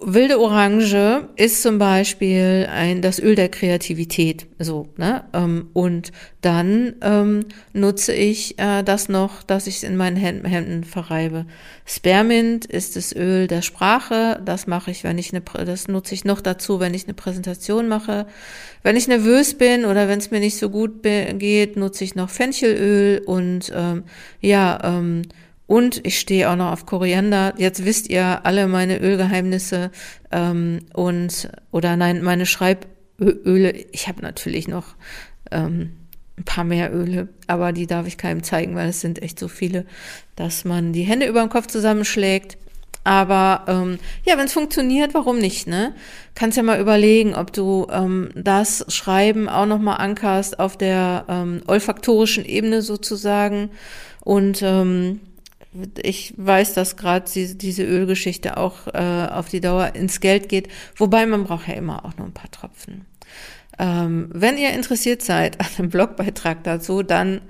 wilde 0.00 0.40
Orange 0.40 1.28
ist 1.36 1.62
zum 1.62 1.78
Beispiel 1.78 2.68
ein, 2.70 3.00
das 3.00 3.20
Öl 3.20 3.36
der 3.36 3.48
Kreativität, 3.48 4.48
so, 4.58 4.88
ne? 4.96 5.24
Ähm, 5.32 5.68
und 5.72 6.10
dann 6.40 6.96
ähm, 7.00 7.44
nutze 7.72 8.12
ich 8.12 8.58
äh, 8.58 8.82
das 8.82 9.08
noch, 9.08 9.44
dass 9.44 9.68
ich 9.68 9.76
es 9.76 9.82
in 9.84 9.96
meinen 9.96 10.16
Händen 10.16 10.82
verreibe. 10.82 11.46
Spearmint 11.86 12.64
ist 12.64 12.96
das 12.96 13.14
Öl 13.14 13.46
der 13.46 13.62
Sprache. 13.62 14.42
Das 14.44 14.66
mache 14.66 14.90
ich, 14.90 15.04
wenn 15.04 15.16
ich 15.16 15.32
eine, 15.32 15.42
das 15.64 15.86
nutze 15.86 16.14
ich 16.14 16.24
noch 16.24 16.40
dazu, 16.40 16.80
wenn 16.80 16.94
ich 16.94 17.04
eine 17.04 17.14
Präsentation 17.14 17.86
mache. 17.86 18.26
Wenn 18.82 18.96
ich 18.96 19.06
nervös 19.06 19.54
bin 19.54 19.84
oder 19.84 20.08
wenn 20.08 20.18
es 20.18 20.32
mir 20.32 20.40
nicht 20.40 20.58
so 20.58 20.70
gut 20.70 21.02
geht, 21.02 21.76
nutze 21.76 22.02
ich 22.02 22.16
noch 22.16 22.30
Fenchelöl 22.30 23.22
und 23.26 23.72
ähm, 23.74 24.02
ja, 24.40 24.80
ähm, 24.82 25.22
und 25.68 26.04
ich 26.06 26.18
stehe 26.18 26.50
auch 26.50 26.56
noch 26.56 26.72
auf 26.72 26.86
Koriander. 26.86 27.52
Jetzt 27.58 27.84
wisst 27.84 28.08
ihr 28.08 28.44
alle 28.44 28.66
meine 28.66 28.98
Ölgeheimnisse 28.98 29.90
ähm, 30.32 30.80
und 30.94 31.50
oder 31.70 31.94
nein, 31.94 32.22
meine 32.22 32.46
Schreiböle. 32.46 33.72
Ich 33.92 34.08
habe 34.08 34.22
natürlich 34.22 34.66
noch 34.66 34.96
ähm, 35.50 35.90
ein 36.38 36.44
paar 36.44 36.64
mehr 36.64 36.92
Öle, 36.92 37.28
aber 37.46 37.72
die 37.72 37.86
darf 37.86 38.06
ich 38.06 38.16
keinem 38.16 38.42
zeigen, 38.42 38.74
weil 38.76 38.88
es 38.88 39.02
sind 39.02 39.20
echt 39.20 39.38
so 39.38 39.46
viele, 39.46 39.84
dass 40.36 40.64
man 40.64 40.94
die 40.94 41.02
Hände 41.02 41.26
über 41.26 41.42
dem 41.42 41.50
Kopf 41.50 41.66
zusammenschlägt. 41.66 42.56
Aber 43.04 43.64
ähm, 43.68 43.98
ja, 44.24 44.38
wenn 44.38 44.46
es 44.46 44.54
funktioniert, 44.54 45.12
warum 45.12 45.38
nicht? 45.38 45.66
Ne? 45.66 45.94
Kannst 46.34 46.56
ja 46.56 46.62
mal 46.62 46.80
überlegen, 46.80 47.34
ob 47.34 47.52
du 47.52 47.86
ähm, 47.90 48.30
das 48.34 48.86
Schreiben 48.88 49.50
auch 49.50 49.66
noch 49.66 49.80
mal 49.80 49.96
ankerst 49.96 50.58
auf 50.58 50.78
der 50.78 51.26
ähm, 51.28 51.60
olfaktorischen 51.66 52.46
Ebene 52.46 52.80
sozusagen 52.80 53.70
und 54.24 54.62
ähm, 54.62 55.20
ich 56.02 56.34
weiß, 56.36 56.74
dass 56.74 56.96
gerade 56.96 57.30
diese, 57.30 57.82
Ölgeschichte 57.84 58.56
auch 58.56 58.86
äh, 58.88 59.28
auf 59.30 59.48
die 59.48 59.60
Dauer 59.60 59.94
ins 59.94 60.20
Geld 60.20 60.48
geht, 60.48 60.68
wobei 60.96 61.26
man 61.26 61.44
braucht 61.44 61.68
ja 61.68 61.74
immer 61.74 62.04
auch 62.04 62.16
nur 62.16 62.26
ein 62.26 62.34
paar 62.34 62.50
Tropfen. 62.50 63.04
Ähm, 63.78 64.28
wenn 64.32 64.58
ihr 64.58 64.70
interessiert 64.70 65.22
seid 65.22 65.60
an 65.60 65.66
einem 65.78 65.90
Blogbeitrag 65.90 66.64
dazu, 66.64 67.02
dann 67.02 67.42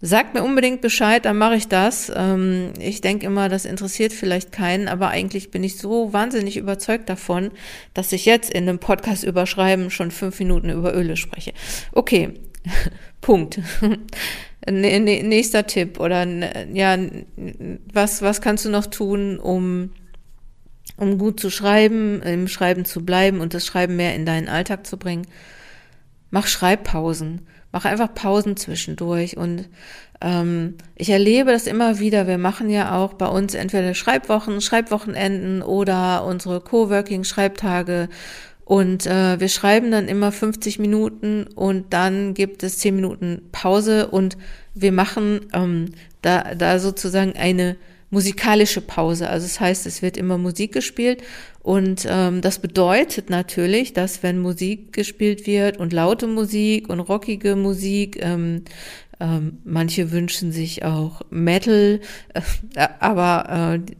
sagt 0.00 0.34
mir 0.34 0.42
unbedingt 0.42 0.80
Bescheid, 0.80 1.24
dann 1.24 1.38
mache 1.38 1.56
ich 1.56 1.68
das. 1.68 2.12
Ähm, 2.14 2.72
ich 2.78 3.00
denke 3.00 3.26
immer, 3.26 3.48
das 3.48 3.64
interessiert 3.64 4.12
vielleicht 4.12 4.52
keinen, 4.52 4.88
aber 4.88 5.08
eigentlich 5.08 5.50
bin 5.50 5.64
ich 5.64 5.78
so 5.78 6.12
wahnsinnig 6.12 6.56
überzeugt 6.56 7.08
davon, 7.08 7.52
dass 7.94 8.12
ich 8.12 8.26
jetzt 8.26 8.50
in 8.50 8.68
einem 8.68 8.80
Podcast 8.80 9.24
überschreiben 9.24 9.90
schon 9.90 10.10
fünf 10.10 10.38
Minuten 10.40 10.70
über 10.70 10.94
Öle 10.94 11.16
spreche. 11.16 11.52
Okay, 11.92 12.34
Punkt. 13.20 13.60
Nächster 14.66 15.66
Tipp 15.66 15.98
oder 15.98 16.26
ja, 16.72 16.96
was, 17.92 18.22
was 18.22 18.40
kannst 18.40 18.64
du 18.64 18.70
noch 18.70 18.86
tun, 18.86 19.38
um 19.38 19.90
um 20.96 21.18
gut 21.18 21.40
zu 21.40 21.50
schreiben, 21.50 22.22
im 22.22 22.48
Schreiben 22.48 22.84
zu 22.84 23.04
bleiben 23.04 23.40
und 23.40 23.54
das 23.54 23.66
Schreiben 23.66 23.96
mehr 23.96 24.14
in 24.14 24.26
deinen 24.26 24.48
Alltag 24.48 24.86
zu 24.86 24.98
bringen, 24.98 25.26
mach 26.30 26.46
Schreibpausen. 26.46 27.46
Mach 27.72 27.86
einfach 27.86 28.12
Pausen 28.14 28.56
zwischendurch. 28.58 29.38
Und 29.38 29.68
ähm, 30.20 30.76
ich 30.94 31.08
erlebe 31.08 31.50
das 31.52 31.66
immer 31.66 31.98
wieder. 31.98 32.26
Wir 32.26 32.36
machen 32.36 32.68
ja 32.68 32.94
auch 32.96 33.14
bei 33.14 33.26
uns 33.26 33.54
entweder 33.54 33.94
Schreibwochen, 33.94 34.60
Schreibwochenenden 34.60 35.62
oder 35.62 36.24
unsere 36.24 36.60
Coworking-Schreibtage. 36.60 38.10
Und 38.72 39.06
äh, 39.06 39.38
wir 39.38 39.50
schreiben 39.50 39.90
dann 39.90 40.08
immer 40.08 40.32
50 40.32 40.78
Minuten 40.78 41.46
und 41.54 41.92
dann 41.92 42.32
gibt 42.32 42.62
es 42.62 42.78
10 42.78 42.96
Minuten 42.96 43.42
Pause 43.52 44.06
und 44.08 44.38
wir 44.72 44.92
machen 44.92 45.40
ähm, 45.52 45.90
da, 46.22 46.54
da 46.54 46.78
sozusagen 46.78 47.34
eine 47.36 47.76
musikalische 48.08 48.80
Pause. 48.80 49.28
Also 49.28 49.46
das 49.46 49.60
heißt, 49.60 49.84
es 49.84 50.00
wird 50.00 50.16
immer 50.16 50.38
Musik 50.38 50.72
gespielt 50.72 51.22
und 51.60 52.06
ähm, 52.08 52.40
das 52.40 52.60
bedeutet 52.60 53.28
natürlich, 53.28 53.92
dass 53.92 54.22
wenn 54.22 54.38
Musik 54.38 54.94
gespielt 54.94 55.46
wird 55.46 55.76
und 55.76 55.92
laute 55.92 56.26
Musik 56.26 56.88
und 56.88 57.00
rockige 57.00 57.56
Musik, 57.56 58.20
ähm, 58.22 58.64
ähm, 59.22 59.58
manche 59.62 60.10
wünschen 60.10 60.50
sich 60.50 60.84
auch 60.84 61.22
Metal, 61.30 62.00
äh, 62.34 62.88
aber 62.98 63.78
äh, 63.78 63.92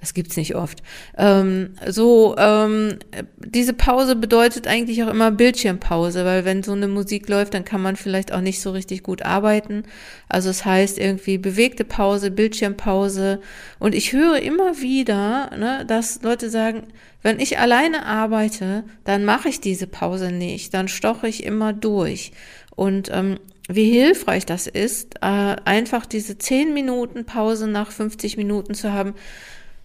das 0.00 0.14
gibt's 0.14 0.38
nicht 0.38 0.54
oft. 0.54 0.82
Ähm, 1.18 1.74
so, 1.86 2.34
ähm, 2.38 2.98
diese 3.38 3.74
Pause 3.74 4.16
bedeutet 4.16 4.66
eigentlich 4.66 5.04
auch 5.04 5.08
immer 5.08 5.30
Bildschirmpause, 5.30 6.24
weil 6.24 6.46
wenn 6.46 6.62
so 6.62 6.72
eine 6.72 6.88
Musik 6.88 7.28
läuft, 7.28 7.52
dann 7.52 7.66
kann 7.66 7.82
man 7.82 7.96
vielleicht 7.96 8.32
auch 8.32 8.40
nicht 8.40 8.62
so 8.62 8.70
richtig 8.70 9.02
gut 9.02 9.20
arbeiten. 9.20 9.82
Also 10.30 10.48
es 10.48 10.64
heißt 10.64 10.98
irgendwie 10.98 11.36
bewegte 11.36 11.84
Pause, 11.84 12.30
Bildschirmpause. 12.30 13.40
Und 13.78 13.94
ich 13.94 14.14
höre 14.14 14.40
immer 14.40 14.80
wieder, 14.80 15.50
ne, 15.54 15.84
dass 15.86 16.22
Leute 16.22 16.48
sagen, 16.48 16.84
wenn 17.20 17.40
ich 17.40 17.58
alleine 17.58 18.06
arbeite, 18.06 18.84
dann 19.04 19.26
mache 19.26 19.50
ich 19.50 19.60
diese 19.60 19.86
Pause 19.86 20.32
nicht, 20.32 20.72
dann 20.72 20.88
stoche 20.88 21.28
ich 21.28 21.44
immer 21.44 21.74
durch. 21.74 22.32
Und 22.74 23.10
ähm, 23.12 23.38
wie 23.68 23.90
hilfreich 23.90 24.46
das 24.46 24.66
ist, 24.66 25.16
äh, 25.16 25.56
einfach 25.64 26.06
diese 26.06 26.38
10 26.38 26.72
Minuten 26.72 27.24
Pause 27.24 27.66
nach 27.66 27.90
50 27.90 28.36
Minuten 28.36 28.74
zu 28.74 28.92
haben. 28.92 29.14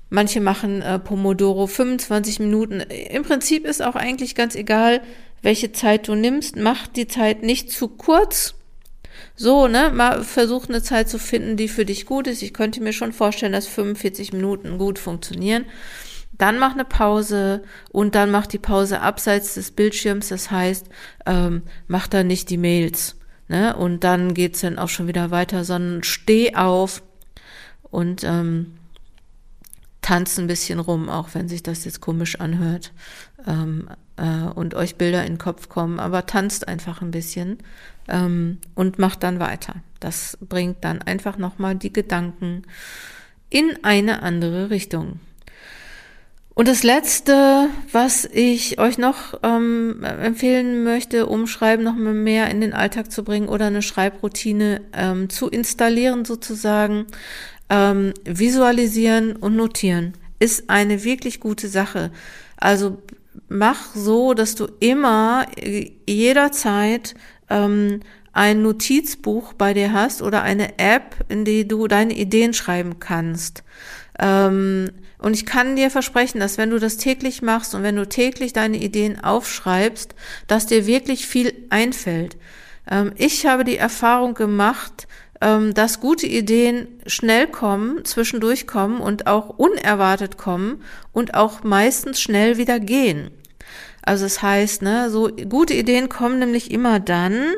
Manche 0.10 0.42
machen 0.42 0.82
äh, 0.82 1.00
Pomodoro 1.00 1.68
25 1.68 2.40
Minuten. 2.40 2.82
Im 2.82 3.24
Prinzip 3.24 3.66
ist 3.66 3.82
auch 3.82 3.96
eigentlich 3.96 4.36
ganz 4.36 4.56
egal, 4.56 5.02
welche 5.42 5.72
Zeit 5.72 6.08
du 6.08 6.16
nimmst. 6.16 6.58
Mach 6.58 6.88
die 6.88 7.08
Zeit 7.08 7.44
nicht 7.44 7.72
zu 7.72 7.88
kurz. 7.88 8.56
So, 9.36 9.68
ne, 9.68 9.92
mal 9.94 10.24
versuch 10.24 10.68
eine 10.68 10.84
Zeit 10.84 11.10
zu 11.10 11.18
finden, 11.18 11.58
die 11.58 11.68
für 11.68 11.86
dich 11.86 12.06
gut 12.06 12.28
ist. 12.28 12.44
Ich 12.44 12.54
könnte 12.54 12.82
mir 12.82 12.94
schon 12.94 13.14
vorstellen, 13.14 13.54
dass 13.54 13.68
45 13.68 14.34
Minuten 14.34 14.78
gut 14.78 15.00
funktionieren. 15.00 15.66
Dann 16.34 16.60
mach 16.60 16.74
eine 16.74 16.86
Pause 16.86 17.64
und 17.92 18.16
dann 18.16 18.32
mach 18.32 18.48
die 18.48 18.60
Pause 18.60 19.02
abseits 19.02 19.56
des 19.56 19.72
Bildschirms. 19.72 20.30
Das 20.30 20.52
heißt, 20.52 20.88
ähm, 21.26 21.64
mach 21.88 22.08
da 22.08 22.24
nicht 22.24 22.50
die 22.50 22.58
Mails 22.58 23.16
Ne? 23.52 23.76
Und 23.76 24.06
dann 24.06 24.34
geht's 24.34 24.62
dann 24.62 24.80
auch 24.80 24.88
schon 24.88 25.10
wieder 25.10 25.30
weiter, 25.30 25.66
sondern 25.66 26.04
steh 26.04 26.56
auf 26.56 27.04
und 27.82 28.24
ähm, 28.24 28.76
tanzt 30.02 30.40
ein 30.40 30.48
bisschen 30.48 30.80
rum, 30.80 31.10
auch 31.10 31.32
wenn 31.34 31.50
sich 31.50 31.62
das 31.62 31.84
jetzt 31.84 32.00
komisch 32.00 32.40
anhört 32.40 32.94
ähm, 33.46 33.90
äh, 34.16 34.44
und 34.56 34.74
euch 34.74 34.96
Bilder 34.96 35.24
in 35.24 35.34
den 35.34 35.38
Kopf 35.38 35.68
kommen, 35.68 36.00
aber 36.00 36.26
tanzt 36.26 36.70
einfach 36.70 37.02
ein 37.02 37.12
bisschen 37.12 37.58
ähm, 38.08 38.60
und 38.74 39.00
macht 39.00 39.22
dann 39.22 39.42
weiter. 39.42 39.76
Das 40.00 40.38
bringt 40.40 40.86
dann 40.86 41.02
einfach 41.02 41.38
nochmal 41.38 41.76
die 41.76 41.92
Gedanken 41.92 42.62
in 43.50 43.84
eine 43.84 44.24
andere 44.24 44.70
Richtung. 44.70 45.20
Und 46.54 46.68
das 46.68 46.84
Letzte, 46.84 47.70
was 47.92 48.26
ich 48.26 48.78
euch 48.78 48.98
noch 48.98 49.40
ähm, 49.42 50.04
empfehlen 50.04 50.84
möchte, 50.84 51.26
um 51.28 51.48
Schreiben 51.48 51.84
noch 51.84 51.96
mehr 51.96 52.50
in 52.52 52.60
den 52.60 52.74
Alltag 52.74 53.12
zu 53.12 53.24
bringen 53.24 53.48
oder 53.48 53.68
eine 53.68 53.82
Schreibroutine 53.82 54.82
ähm, 54.94 55.30
zu 55.30 55.48
installieren 55.48 56.26
sozusagen, 56.26 57.06
ähm, 57.70 58.14
visualisieren 58.26 59.38
und 59.38 59.56
notieren, 59.56 60.14
ist 60.40 60.70
eine 60.70 61.06
wirklich 61.06 61.40
gute 61.40 61.70
Sache. 61.70 62.12
Also 62.58 63.02
mach 63.48 63.96
so, 63.96 64.34
dass 64.34 64.56
du 64.56 64.68
immer 64.82 65.46
äh, 65.56 65.92
jederzeit 66.06 67.16
ähm, 67.50 68.02
ein 68.34 68.62
Notizbuch 68.62 69.54
bei 69.54 69.74
dir 69.74 69.94
hast 69.94 70.22
oder 70.22 70.42
eine 70.42 70.80
App, 70.80 71.16
in 71.30 71.46
die 71.46 71.68
du 71.68 71.88
deine 71.88 72.14
Ideen 72.14 72.54
schreiben 72.54 73.00
kannst. 73.00 73.64
Ähm, 74.20 74.92
und 75.22 75.36
ich 75.36 75.46
kann 75.46 75.76
dir 75.76 75.92
versprechen, 75.92 76.40
dass 76.40 76.58
wenn 76.58 76.72
du 76.72 76.80
das 76.80 76.98
täglich 76.98 77.42
machst 77.42 77.76
und 77.76 77.84
wenn 77.84 77.96
du 77.96 78.10
täglich 78.10 78.54
deine 78.54 78.78
Ideen 78.78 79.24
aufschreibst, 79.24 80.16
dass 80.48 80.66
dir 80.66 80.88
wirklich 80.88 81.28
viel 81.28 81.54
einfällt. 81.70 82.38
Ähm, 82.90 83.14
ich 83.16 83.46
habe 83.46 83.64
die 83.64 83.78
Erfahrung 83.78 84.34
gemacht, 84.34 85.08
ähm, 85.40 85.74
dass 85.76 86.00
gute 86.00 86.26
Ideen 86.26 86.88
schnell 87.06 87.48
kommen, 87.48 88.04
zwischendurch 88.04 88.66
kommen 88.66 89.00
und 89.00 89.28
auch 89.28 89.50
unerwartet 89.50 90.38
kommen 90.38 90.84
und 91.14 91.36
auch 91.36 91.64
meistens 91.64 92.20
schnell 92.20 92.58
wieder 92.58 92.80
gehen. 92.80 93.30
Also 94.02 94.26
es 94.26 94.36
das 94.36 94.44
heißt, 94.44 94.82
ne, 94.82 95.12
so 95.12 95.30
gute 95.50 95.76
Ideen 95.76 96.10
kommen 96.10 96.40
nämlich 96.40 96.72
immer 96.72 97.00
dann, 97.00 97.54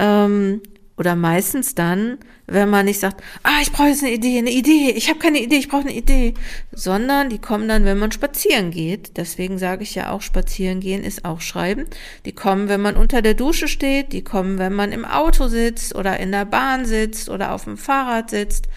ähm, 0.00 0.62
oder 0.98 1.14
meistens 1.14 1.74
dann, 1.74 2.18
wenn 2.46 2.68
man 2.68 2.86
nicht 2.86 2.98
sagt, 2.98 3.22
ah, 3.44 3.60
ich 3.62 3.70
brauche 3.70 3.88
jetzt 3.88 4.02
eine 4.02 4.12
Idee, 4.12 4.38
eine 4.38 4.50
Idee, 4.50 4.90
ich 4.90 5.08
habe 5.08 5.20
keine 5.20 5.40
Idee, 5.40 5.56
ich 5.56 5.68
brauche 5.68 5.82
eine 5.82 5.94
Idee, 5.94 6.34
sondern 6.72 7.30
die 7.30 7.38
kommen 7.38 7.68
dann, 7.68 7.84
wenn 7.84 7.98
man 7.98 8.10
spazieren 8.10 8.70
geht. 8.70 9.16
Deswegen 9.16 9.58
sage 9.58 9.84
ich 9.84 9.94
ja 9.94 10.10
auch, 10.10 10.22
spazieren 10.22 10.80
gehen 10.80 11.04
ist 11.04 11.24
auch 11.24 11.40
schreiben. 11.40 11.86
Die 12.24 12.32
kommen, 12.32 12.68
wenn 12.68 12.80
man 12.80 12.96
unter 12.96 13.22
der 13.22 13.34
Dusche 13.34 13.68
steht, 13.68 14.12
die 14.12 14.22
kommen, 14.22 14.58
wenn 14.58 14.72
man 14.72 14.90
im 14.90 15.04
Auto 15.04 15.46
sitzt 15.46 15.94
oder 15.94 16.18
in 16.18 16.32
der 16.32 16.44
Bahn 16.44 16.84
sitzt 16.84 17.28
oder 17.28 17.52
auf 17.52 17.64
dem 17.64 17.76
Fahrrad 17.76 18.30
sitzt. 18.30 18.68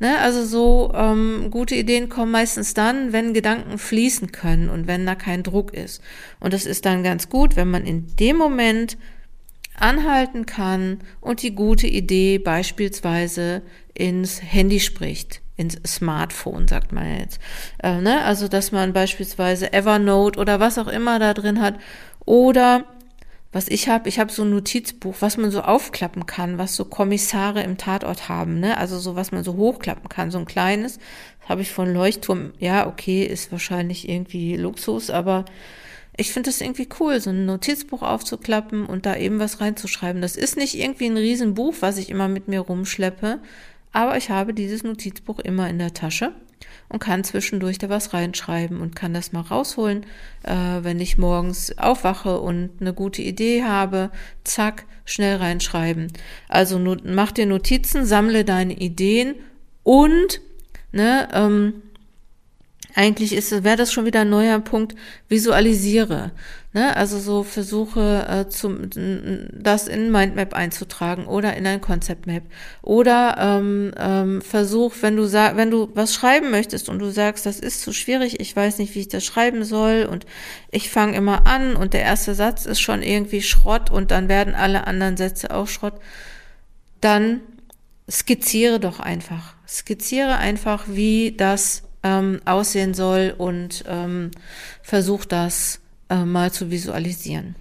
Ne, 0.00 0.18
also 0.18 0.44
so 0.44 0.92
ähm, 0.92 1.48
gute 1.52 1.76
Ideen 1.76 2.08
kommen 2.08 2.32
meistens 2.32 2.74
dann, 2.74 3.12
wenn 3.12 3.32
Gedanken 3.32 3.78
fließen 3.78 4.32
können 4.32 4.68
und 4.68 4.88
wenn 4.88 5.06
da 5.06 5.14
kein 5.14 5.44
Druck 5.44 5.72
ist. 5.72 6.02
Und 6.40 6.52
das 6.52 6.66
ist 6.66 6.84
dann 6.84 7.04
ganz 7.04 7.28
gut, 7.28 7.54
wenn 7.54 7.70
man 7.70 7.86
in 7.86 8.14
dem 8.16 8.36
Moment 8.36 8.98
anhalten 9.78 10.46
kann 10.46 11.00
und 11.20 11.42
die 11.42 11.54
gute 11.54 11.86
Idee 11.86 12.38
beispielsweise 12.38 13.62
ins 13.92 14.42
Handy 14.42 14.80
spricht, 14.80 15.40
ins 15.56 15.78
Smartphone, 15.86 16.68
sagt 16.68 16.92
man 16.92 17.18
jetzt. 17.18 17.40
Äh, 17.82 18.00
ne? 18.00 18.22
Also, 18.24 18.48
dass 18.48 18.72
man 18.72 18.92
beispielsweise 18.92 19.72
Evernote 19.72 20.38
oder 20.38 20.60
was 20.60 20.78
auch 20.78 20.88
immer 20.88 21.18
da 21.18 21.34
drin 21.34 21.60
hat 21.60 21.78
oder 22.24 22.84
was 23.54 23.68
ich 23.68 23.88
habe, 23.88 24.08
ich 24.08 24.18
habe 24.18 24.32
so 24.32 24.42
ein 24.42 24.50
Notizbuch, 24.50 25.14
was 25.20 25.36
man 25.36 25.52
so 25.52 25.60
aufklappen 25.62 26.26
kann, 26.26 26.58
was 26.58 26.74
so 26.74 26.84
Kommissare 26.84 27.62
im 27.62 27.76
Tatort 27.76 28.28
haben, 28.28 28.58
ne? 28.58 28.76
Also 28.78 28.98
so 28.98 29.14
was 29.14 29.30
man 29.30 29.44
so 29.44 29.54
hochklappen 29.54 30.08
kann, 30.08 30.32
so 30.32 30.38
ein 30.38 30.44
kleines. 30.44 30.98
Habe 31.48 31.62
ich 31.62 31.70
von 31.70 31.94
Leuchtturm. 31.94 32.52
Ja, 32.58 32.88
okay, 32.88 33.22
ist 33.22 33.52
wahrscheinlich 33.52 34.08
irgendwie 34.08 34.56
Luxus, 34.56 35.08
aber 35.08 35.44
ich 36.16 36.32
finde 36.32 36.48
das 36.48 36.60
irgendwie 36.60 36.88
cool, 37.00 37.20
so 37.20 37.30
ein 37.30 37.46
Notizbuch 37.46 38.02
aufzuklappen 38.02 38.86
und 38.86 39.06
da 39.06 39.16
eben 39.16 39.40
was 39.40 39.60
reinzuschreiben. 39.60 40.22
Das 40.22 40.36
ist 40.36 40.56
nicht 40.56 40.74
irgendwie 40.78 41.06
ein 41.06 41.16
Riesenbuch, 41.16 41.74
was 41.80 41.98
ich 41.98 42.10
immer 42.10 42.28
mit 42.28 42.48
mir 42.48 42.60
rumschleppe, 42.60 43.40
aber 43.92 44.16
ich 44.16 44.30
habe 44.30 44.54
dieses 44.54 44.82
Notizbuch 44.84 45.38
immer 45.40 45.68
in 45.68 45.78
der 45.78 45.94
Tasche 45.94 46.32
und 46.88 47.00
kann 47.00 47.24
zwischendurch 47.24 47.78
da 47.78 47.88
was 47.88 48.12
reinschreiben 48.12 48.80
und 48.80 48.94
kann 48.94 49.14
das 49.14 49.32
mal 49.32 49.40
rausholen, 49.40 50.04
äh, 50.42 50.54
wenn 50.82 51.00
ich 51.00 51.18
morgens 51.18 51.76
aufwache 51.78 52.40
und 52.40 52.70
eine 52.80 52.94
gute 52.94 53.22
Idee 53.22 53.64
habe, 53.64 54.10
zack, 54.44 54.84
schnell 55.04 55.36
reinschreiben. 55.36 56.12
Also 56.48 56.78
mach 56.78 57.32
dir 57.32 57.46
Notizen, 57.46 58.06
sammle 58.06 58.44
deine 58.44 58.74
Ideen 58.74 59.34
und 59.82 60.40
ne, 60.92 61.28
ähm, 61.32 61.82
eigentlich 62.94 63.32
ist, 63.32 63.64
wäre 63.64 63.76
das 63.76 63.92
schon 63.92 64.06
wieder 64.06 64.20
ein 64.20 64.30
neuer 64.30 64.60
Punkt, 64.60 64.94
visualisiere. 65.28 66.30
Ne? 66.72 66.96
Also 66.96 67.18
so 67.18 67.42
versuche, 67.42 68.26
äh, 68.28 68.48
zum, 68.48 68.88
das 69.52 69.88
in 69.88 70.12
Mindmap 70.12 70.54
einzutragen 70.54 71.26
oder 71.26 71.56
in 71.56 71.66
ein 71.66 71.80
Concept-Map. 71.80 72.44
Oder 72.82 73.36
ähm, 73.38 73.92
ähm, 73.98 74.42
versuch, 74.42 74.94
wenn 75.00 75.16
du 75.16 75.24
sag, 75.24 75.56
wenn 75.56 75.70
du 75.70 75.90
was 75.94 76.14
schreiben 76.14 76.50
möchtest 76.50 76.88
und 76.88 77.00
du 77.00 77.10
sagst, 77.10 77.46
das 77.46 77.58
ist 77.58 77.82
zu 77.82 77.92
schwierig, 77.92 78.38
ich 78.38 78.54
weiß 78.54 78.78
nicht, 78.78 78.94
wie 78.94 79.00
ich 79.00 79.08
das 79.08 79.24
schreiben 79.24 79.64
soll 79.64 80.08
und 80.10 80.24
ich 80.70 80.90
fange 80.90 81.16
immer 81.16 81.46
an 81.46 81.74
und 81.74 81.94
der 81.94 82.02
erste 82.02 82.34
Satz 82.34 82.64
ist 82.64 82.80
schon 82.80 83.02
irgendwie 83.02 83.42
Schrott 83.42 83.90
und 83.90 84.12
dann 84.12 84.28
werden 84.28 84.54
alle 84.54 84.86
anderen 84.86 85.16
Sätze 85.16 85.52
auch 85.52 85.66
Schrott, 85.66 85.94
dann 87.00 87.40
skizziere 88.08 88.78
doch 88.78 89.00
einfach. 89.00 89.54
Skizziere 89.66 90.36
einfach, 90.36 90.84
wie 90.88 91.36
das 91.36 91.82
ähm, 92.04 92.40
aussehen 92.44 92.94
soll 92.94 93.34
und 93.36 93.84
ähm, 93.88 94.30
versuch 94.82 95.24
das 95.24 95.80
äh, 96.10 96.24
mal 96.24 96.52
zu 96.52 96.70
visualisieren. 96.70 97.56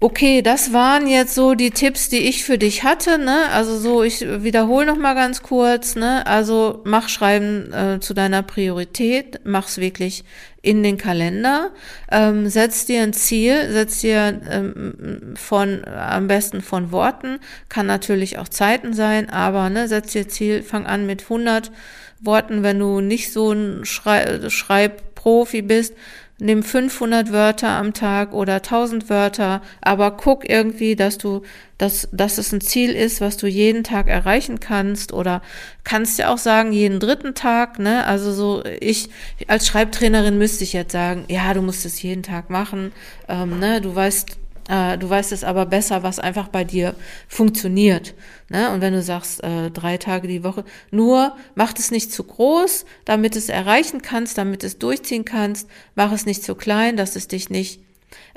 Okay, 0.00 0.42
das 0.42 0.72
waren 0.72 1.08
jetzt 1.08 1.34
so 1.34 1.54
die 1.54 1.72
Tipps, 1.72 2.08
die 2.08 2.28
ich 2.28 2.44
für 2.44 2.56
dich 2.56 2.84
hatte. 2.84 3.18
Ne? 3.18 3.48
Also 3.50 3.76
so, 3.76 4.04
ich 4.04 4.20
wiederhole 4.20 4.86
noch 4.86 4.96
mal 4.96 5.14
ganz 5.14 5.42
kurz. 5.42 5.96
Ne? 5.96 6.24
Also 6.24 6.82
mach 6.84 7.08
Schreiben 7.08 7.72
äh, 7.72 7.98
zu 7.98 8.14
deiner 8.14 8.44
Priorität, 8.44 9.40
mach's 9.42 9.78
wirklich 9.78 10.22
in 10.62 10.84
den 10.84 10.98
Kalender, 10.98 11.72
ähm, 12.12 12.48
setz 12.48 12.86
dir 12.86 13.02
ein 13.02 13.12
Ziel, 13.12 13.72
setz 13.72 14.00
dir 14.00 14.40
ähm, 14.48 15.34
von 15.34 15.84
am 15.84 16.28
besten 16.28 16.62
von 16.62 16.92
Worten, 16.92 17.40
kann 17.68 17.86
natürlich 17.86 18.38
auch 18.38 18.48
Zeiten 18.48 18.92
sein, 18.92 19.30
aber 19.30 19.68
ne, 19.68 19.88
setz 19.88 20.12
dir 20.12 20.28
Ziel, 20.28 20.62
fang 20.62 20.86
an 20.86 21.06
mit 21.06 21.22
100 21.22 21.72
Worten, 22.20 22.62
wenn 22.62 22.78
du 22.78 23.00
nicht 23.00 23.32
so 23.32 23.52
ein 23.52 23.84
Schrei 23.84 24.48
Schreibprofi 24.48 25.62
bist, 25.62 25.94
nimm 26.40 26.62
500 26.62 27.32
Wörter 27.32 27.68
am 27.70 27.94
Tag 27.94 28.32
oder 28.32 28.56
1000 28.56 29.10
Wörter, 29.10 29.60
aber 29.80 30.12
guck 30.12 30.48
irgendwie, 30.48 30.94
dass 30.94 31.18
du, 31.18 31.42
dass, 31.78 32.08
dass 32.12 32.38
es 32.38 32.52
ein 32.52 32.60
Ziel 32.60 32.92
ist, 32.92 33.20
was 33.20 33.36
du 33.36 33.46
jeden 33.46 33.82
Tag 33.82 34.08
erreichen 34.08 34.60
kannst 34.60 35.12
oder 35.12 35.42
kannst 35.84 36.18
ja 36.18 36.32
auch 36.32 36.38
sagen, 36.38 36.72
jeden 36.72 37.00
dritten 37.00 37.34
Tag, 37.34 37.78
ne? 37.78 38.04
Also 38.06 38.32
so, 38.32 38.62
ich 38.80 39.10
als 39.48 39.66
Schreibtrainerin 39.66 40.38
müsste 40.38 40.64
ich 40.64 40.72
jetzt 40.72 40.92
sagen, 40.92 41.24
ja, 41.28 41.52
du 41.54 41.62
musst 41.62 41.84
es 41.84 42.02
jeden 42.02 42.22
Tag 42.22 42.50
machen, 42.50 42.92
ähm, 43.28 43.58
ne? 43.58 43.80
Du 43.80 43.94
weißt, 43.94 44.38
äh, 44.68 44.98
du 44.98 45.08
weißt 45.08 45.32
es 45.32 45.44
aber 45.44 45.66
besser, 45.66 46.02
was 46.02 46.18
einfach 46.18 46.48
bei 46.48 46.64
dir 46.64 46.94
funktioniert. 47.26 48.14
Ne? 48.48 48.70
Und 48.70 48.80
wenn 48.80 48.92
du 48.92 49.02
sagst, 49.02 49.42
äh, 49.42 49.70
drei 49.70 49.96
Tage 49.96 50.28
die 50.28 50.44
Woche, 50.44 50.64
nur 50.90 51.36
mach 51.54 51.74
es 51.76 51.90
nicht 51.90 52.12
zu 52.12 52.22
groß, 52.24 52.84
damit 53.04 53.34
es 53.34 53.48
erreichen 53.48 54.02
kannst, 54.02 54.38
damit 54.38 54.64
es 54.64 54.78
durchziehen 54.78 55.24
kannst, 55.24 55.68
mach 55.94 56.12
es 56.12 56.26
nicht 56.26 56.44
zu 56.44 56.54
klein, 56.54 56.96
dass 56.96 57.16
es 57.16 57.28
dich 57.28 57.50
nicht 57.50 57.80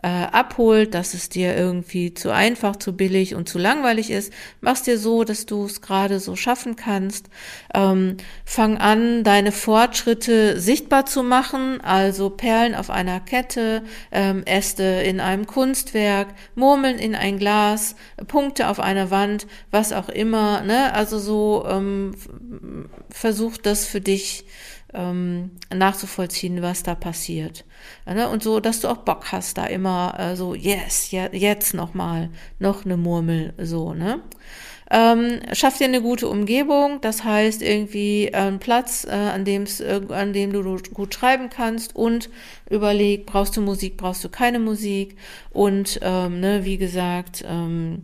äh, 0.02 0.08
abholt, 0.08 0.94
dass 0.94 1.14
es 1.14 1.30
dir 1.30 1.56
irgendwie 1.56 2.14
zu 2.14 2.32
einfach, 2.32 2.76
zu 2.76 2.96
billig 2.96 3.36
und 3.36 3.48
zu 3.48 3.58
langweilig 3.58 4.10
ist. 4.10 4.34
Mach's 4.60 4.84
dir 4.84 4.98
so, 4.98 5.24
dass 5.24 5.46
du 5.46 5.66
es 5.66 5.82
gerade 5.82 6.20
so 6.20 6.36
schaffen 6.36 6.76
kannst. 6.76 7.28
Ähm, 7.74 8.18
fang 8.46 8.78
an, 8.78 9.24
deine 9.24 9.52
Fortschritte 9.52 10.60
sichtbar 10.60 11.06
zu 11.06 11.24
machen, 11.24 11.82
also 11.82 12.30
Perlen 12.30 12.76
auf 12.76 12.90
einer 12.90 13.20
Kette, 13.20 13.84
ähm, 14.12 14.44
Äste 14.46 14.84
in 14.84 15.20
einem 15.20 15.46
Kunstwerk, 15.46 16.30
Murmeln 16.56 16.98
in 16.98 17.16
ein 17.16 17.38
Glas, 17.38 17.96
Punkte 18.28 18.70
auf 18.70 18.80
einer 18.80 19.12
Wand, 19.12 19.48
was 19.70 19.94
auch 19.94 20.10
immer. 20.10 20.62
Ne? 20.62 20.94
Also 20.94 21.20
so 21.20 21.66
ähm, 21.70 22.16
versuch 23.10 23.58
das 23.58 23.86
für 23.86 24.02
dich 24.02 24.46
ähm, 24.94 25.52
nachzuvollziehen, 25.74 26.62
was 26.62 26.84
da 26.84 26.96
passiert. 26.96 27.66
Ne? 28.06 28.28
Und 28.30 28.44
so, 28.44 28.60
dass 28.60 28.82
du 28.82 28.88
auch 28.88 28.98
Bock 28.98 29.32
hast, 29.32 29.58
da 29.58 29.66
immer 29.66 30.16
äh, 30.18 30.36
so, 30.36 30.56
yes, 30.56 31.12
ja, 31.12 31.28
jetzt 31.32 31.74
nochmal, 31.74 32.30
noch 32.60 32.86
eine 32.86 32.98
Murmel, 32.98 33.54
so, 33.58 33.94
ne? 33.94 34.22
Ähm, 34.94 35.40
schaff 35.54 35.78
dir 35.78 35.86
eine 35.86 36.02
gute 36.02 36.28
Umgebung, 36.28 37.00
das 37.00 37.24
heißt 37.24 37.62
irgendwie 37.62 38.26
äh, 38.28 38.36
einen 38.36 38.60
Platz, 38.60 39.06
äh, 39.06 39.12
an, 39.12 39.46
dem's, 39.46 39.80
äh, 39.80 40.02
an 40.10 40.34
dem 40.34 40.52
du 40.52 40.62
gut 40.94 41.14
schreiben 41.14 41.50
kannst 41.50 41.96
und 41.96 42.30
überleg, 42.70 43.26
brauchst 43.26 43.56
du 43.56 43.62
Musik, 43.62 43.96
brauchst 43.96 44.22
du 44.26 44.28
keine 44.28 44.60
Musik 44.60 45.16
und 45.52 45.98
ähm, 46.04 46.42
ne, 46.42 46.66
wie 46.66 46.78
gesagt, 46.78 47.46
ähm, 47.48 48.04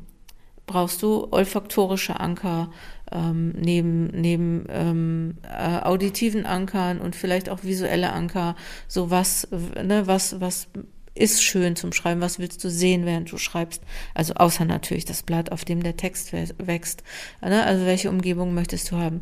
brauchst 0.68 1.02
du 1.02 1.28
olfaktorische 1.32 2.20
Anker 2.20 2.70
ähm, 3.12 3.54
neben, 3.58 4.08
neben 4.08 4.66
ähm, 4.70 5.38
äh, 5.44 5.80
auditiven 5.80 6.46
Ankern 6.46 7.00
und 7.00 7.16
vielleicht 7.16 7.50
auch 7.50 7.64
visuelle 7.64 8.12
Anker, 8.12 8.56
so 8.88 9.10
was, 9.10 9.48
ne, 9.52 10.06
was, 10.06 10.40
was 10.40 10.68
ist 11.16 11.42
schön 11.42 11.76
zum 11.76 11.94
Schreiben, 11.94 12.22
was 12.22 12.38
willst 12.38 12.64
du 12.64 12.70
sehen, 12.70 13.06
während 13.06 13.32
du 13.32 13.38
schreibst, 13.38 13.82
also 14.14 14.36
außer 14.36 14.66
natürlich 14.66 15.06
das 15.06 15.24
Blatt, 15.24 15.52
auf 15.52 15.66
dem 15.66 15.82
der 15.82 15.98
Text 15.98 16.32
wächst, 16.34 17.02
ne? 17.42 17.64
also 17.64 17.86
welche 17.86 18.10
Umgebung 18.10 18.54
möchtest 18.54 18.92
du 18.92 18.98
haben. 18.98 19.22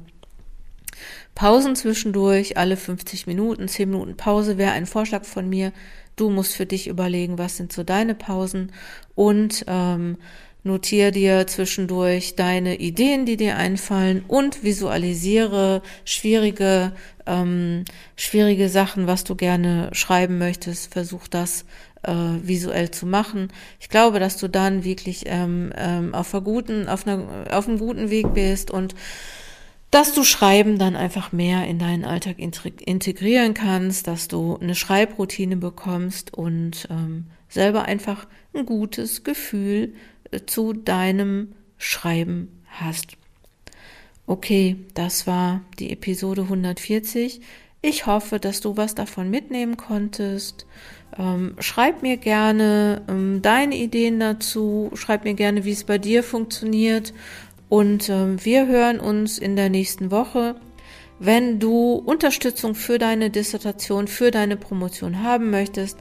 Pausen 1.36 1.76
zwischendurch, 1.76 2.58
alle 2.58 2.78
50 2.78 3.28
Minuten, 3.28 3.68
10 3.68 3.90
Minuten 3.90 4.18
Pause 4.18 4.58
wäre 4.58 4.72
ein 4.72 4.86
Vorschlag 4.86 5.26
von 5.26 5.50
mir. 5.50 5.74
Du 6.16 6.30
musst 6.30 6.56
für 6.56 6.66
dich 6.66 6.88
überlegen, 6.88 7.38
was 7.38 7.58
sind 7.58 7.74
so 7.74 7.84
deine 7.84 8.16
Pausen 8.16 8.72
und 9.16 9.66
ähm, 9.68 10.18
Notiere 10.66 11.12
dir 11.12 11.46
zwischendurch 11.46 12.36
deine 12.36 12.78
Ideen, 12.78 13.28
die 13.28 13.38
dir 13.38 13.56
einfallen 13.56 14.26
und 14.28 14.64
visualisiere 14.64 15.84
schwierige, 16.06 16.92
ähm, 17.28 17.86
schwierige 18.16 18.68
Sachen, 18.68 19.06
was 19.06 19.24
du 19.24 19.36
gerne 19.36 19.92
schreiben 19.92 20.40
möchtest. 20.40 20.92
Versuch 20.92 21.28
das 21.28 21.66
äh, 22.02 22.12
visuell 22.12 22.90
zu 22.90 23.06
machen. 23.06 23.50
Ich 23.80 23.90
glaube, 23.90 24.20
dass 24.20 24.38
du 24.38 24.48
dann 24.50 24.84
wirklich 24.84 25.26
ähm, 25.28 25.72
ähm, 25.78 26.16
auf, 26.16 26.34
einer 26.34 26.44
guten, 26.44 26.90
auf, 26.90 27.06
einer, 27.06 27.46
auf 27.52 27.68
einem 27.68 27.78
guten 27.78 28.10
Weg 28.10 28.34
bist 28.34 28.72
und 28.72 28.96
dass 29.92 30.16
du 30.16 30.24
Schreiben 30.24 30.80
dann 30.80 30.96
einfach 30.96 31.32
mehr 31.32 31.68
in 31.68 31.78
deinen 31.78 32.06
Alltag 32.06 32.40
integrieren 32.40 33.54
kannst, 33.54 34.08
dass 34.08 34.28
du 34.28 34.58
eine 34.60 34.74
Schreibroutine 34.74 35.58
bekommst 35.58 36.34
und 36.34 36.88
ähm, 36.90 37.28
selber 37.50 37.84
einfach 37.84 38.26
ein 38.56 38.66
gutes 38.66 39.24
Gefühl 39.24 39.94
zu 40.46 40.74
deinem 40.74 41.54
Schreiben 41.78 42.62
hast. 42.68 43.18
Okay, 44.28 44.78
das 44.94 45.28
war 45.28 45.62
die 45.80 45.92
Episode 45.92 46.44
140. 46.44 47.42
Ich 47.82 48.08
hoffe, 48.08 48.40
dass 48.40 48.62
du 48.62 48.78
was 48.78 48.96
davon 48.96 49.30
mitnehmen 49.30 49.78
konntest. 49.78 50.66
Ähm, 51.18 51.56
schreib 51.60 52.02
mir 52.02 52.18
gerne 52.18 53.04
ähm, 53.08 53.42
deine 53.44 53.76
Ideen 53.76 54.20
dazu. 54.20 54.90
Schreib 54.96 55.24
mir 55.24 55.36
gerne, 55.36 55.64
wie 55.64 55.72
es 55.72 55.84
bei 55.84 56.00
dir 56.00 56.24
funktioniert. 56.24 57.14
Und 57.70 58.10
ähm, 58.10 58.44
wir 58.44 58.68
hören 58.68 59.00
uns 59.00 59.38
in 59.38 59.56
der 59.56 59.70
nächsten 59.70 60.10
Woche. 60.10 60.56
Wenn 61.20 61.60
du 61.60 61.94
Unterstützung 61.94 62.76
für 62.76 62.98
deine 62.98 63.30
Dissertation, 63.30 64.08
für 64.08 64.32
deine 64.32 64.58
Promotion 64.58 65.24
haben 65.24 65.50
möchtest, 65.50 65.98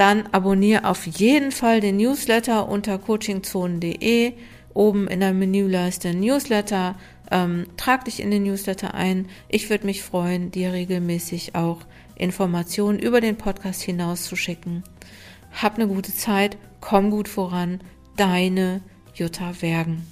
dann 0.00 0.26
abonniere 0.32 0.86
auf 0.86 1.06
jeden 1.06 1.52
Fall 1.52 1.82
den 1.82 1.98
Newsletter 1.98 2.70
unter 2.70 2.96
coachingzonen.de. 2.96 4.32
Oben 4.72 5.06
in 5.08 5.20
der 5.20 5.34
Menüleiste 5.34 6.14
Newsletter. 6.14 6.94
Ähm, 7.30 7.66
trag 7.76 8.06
dich 8.06 8.20
in 8.20 8.30
den 8.30 8.44
Newsletter 8.44 8.94
ein. 8.94 9.28
Ich 9.48 9.68
würde 9.68 9.84
mich 9.84 10.02
freuen, 10.02 10.50
dir 10.50 10.72
regelmäßig 10.72 11.54
auch 11.54 11.80
Informationen 12.16 12.98
über 12.98 13.20
den 13.20 13.36
Podcast 13.36 13.82
hinaus 13.82 14.24
zu 14.24 14.36
schicken. 14.36 14.84
Hab 15.52 15.74
eine 15.74 15.86
gute 15.86 16.14
Zeit, 16.14 16.56
komm 16.80 17.10
gut 17.10 17.28
voran. 17.28 17.80
Deine 18.16 18.80
Jutta 19.14 19.60
Wergen. 19.60 20.06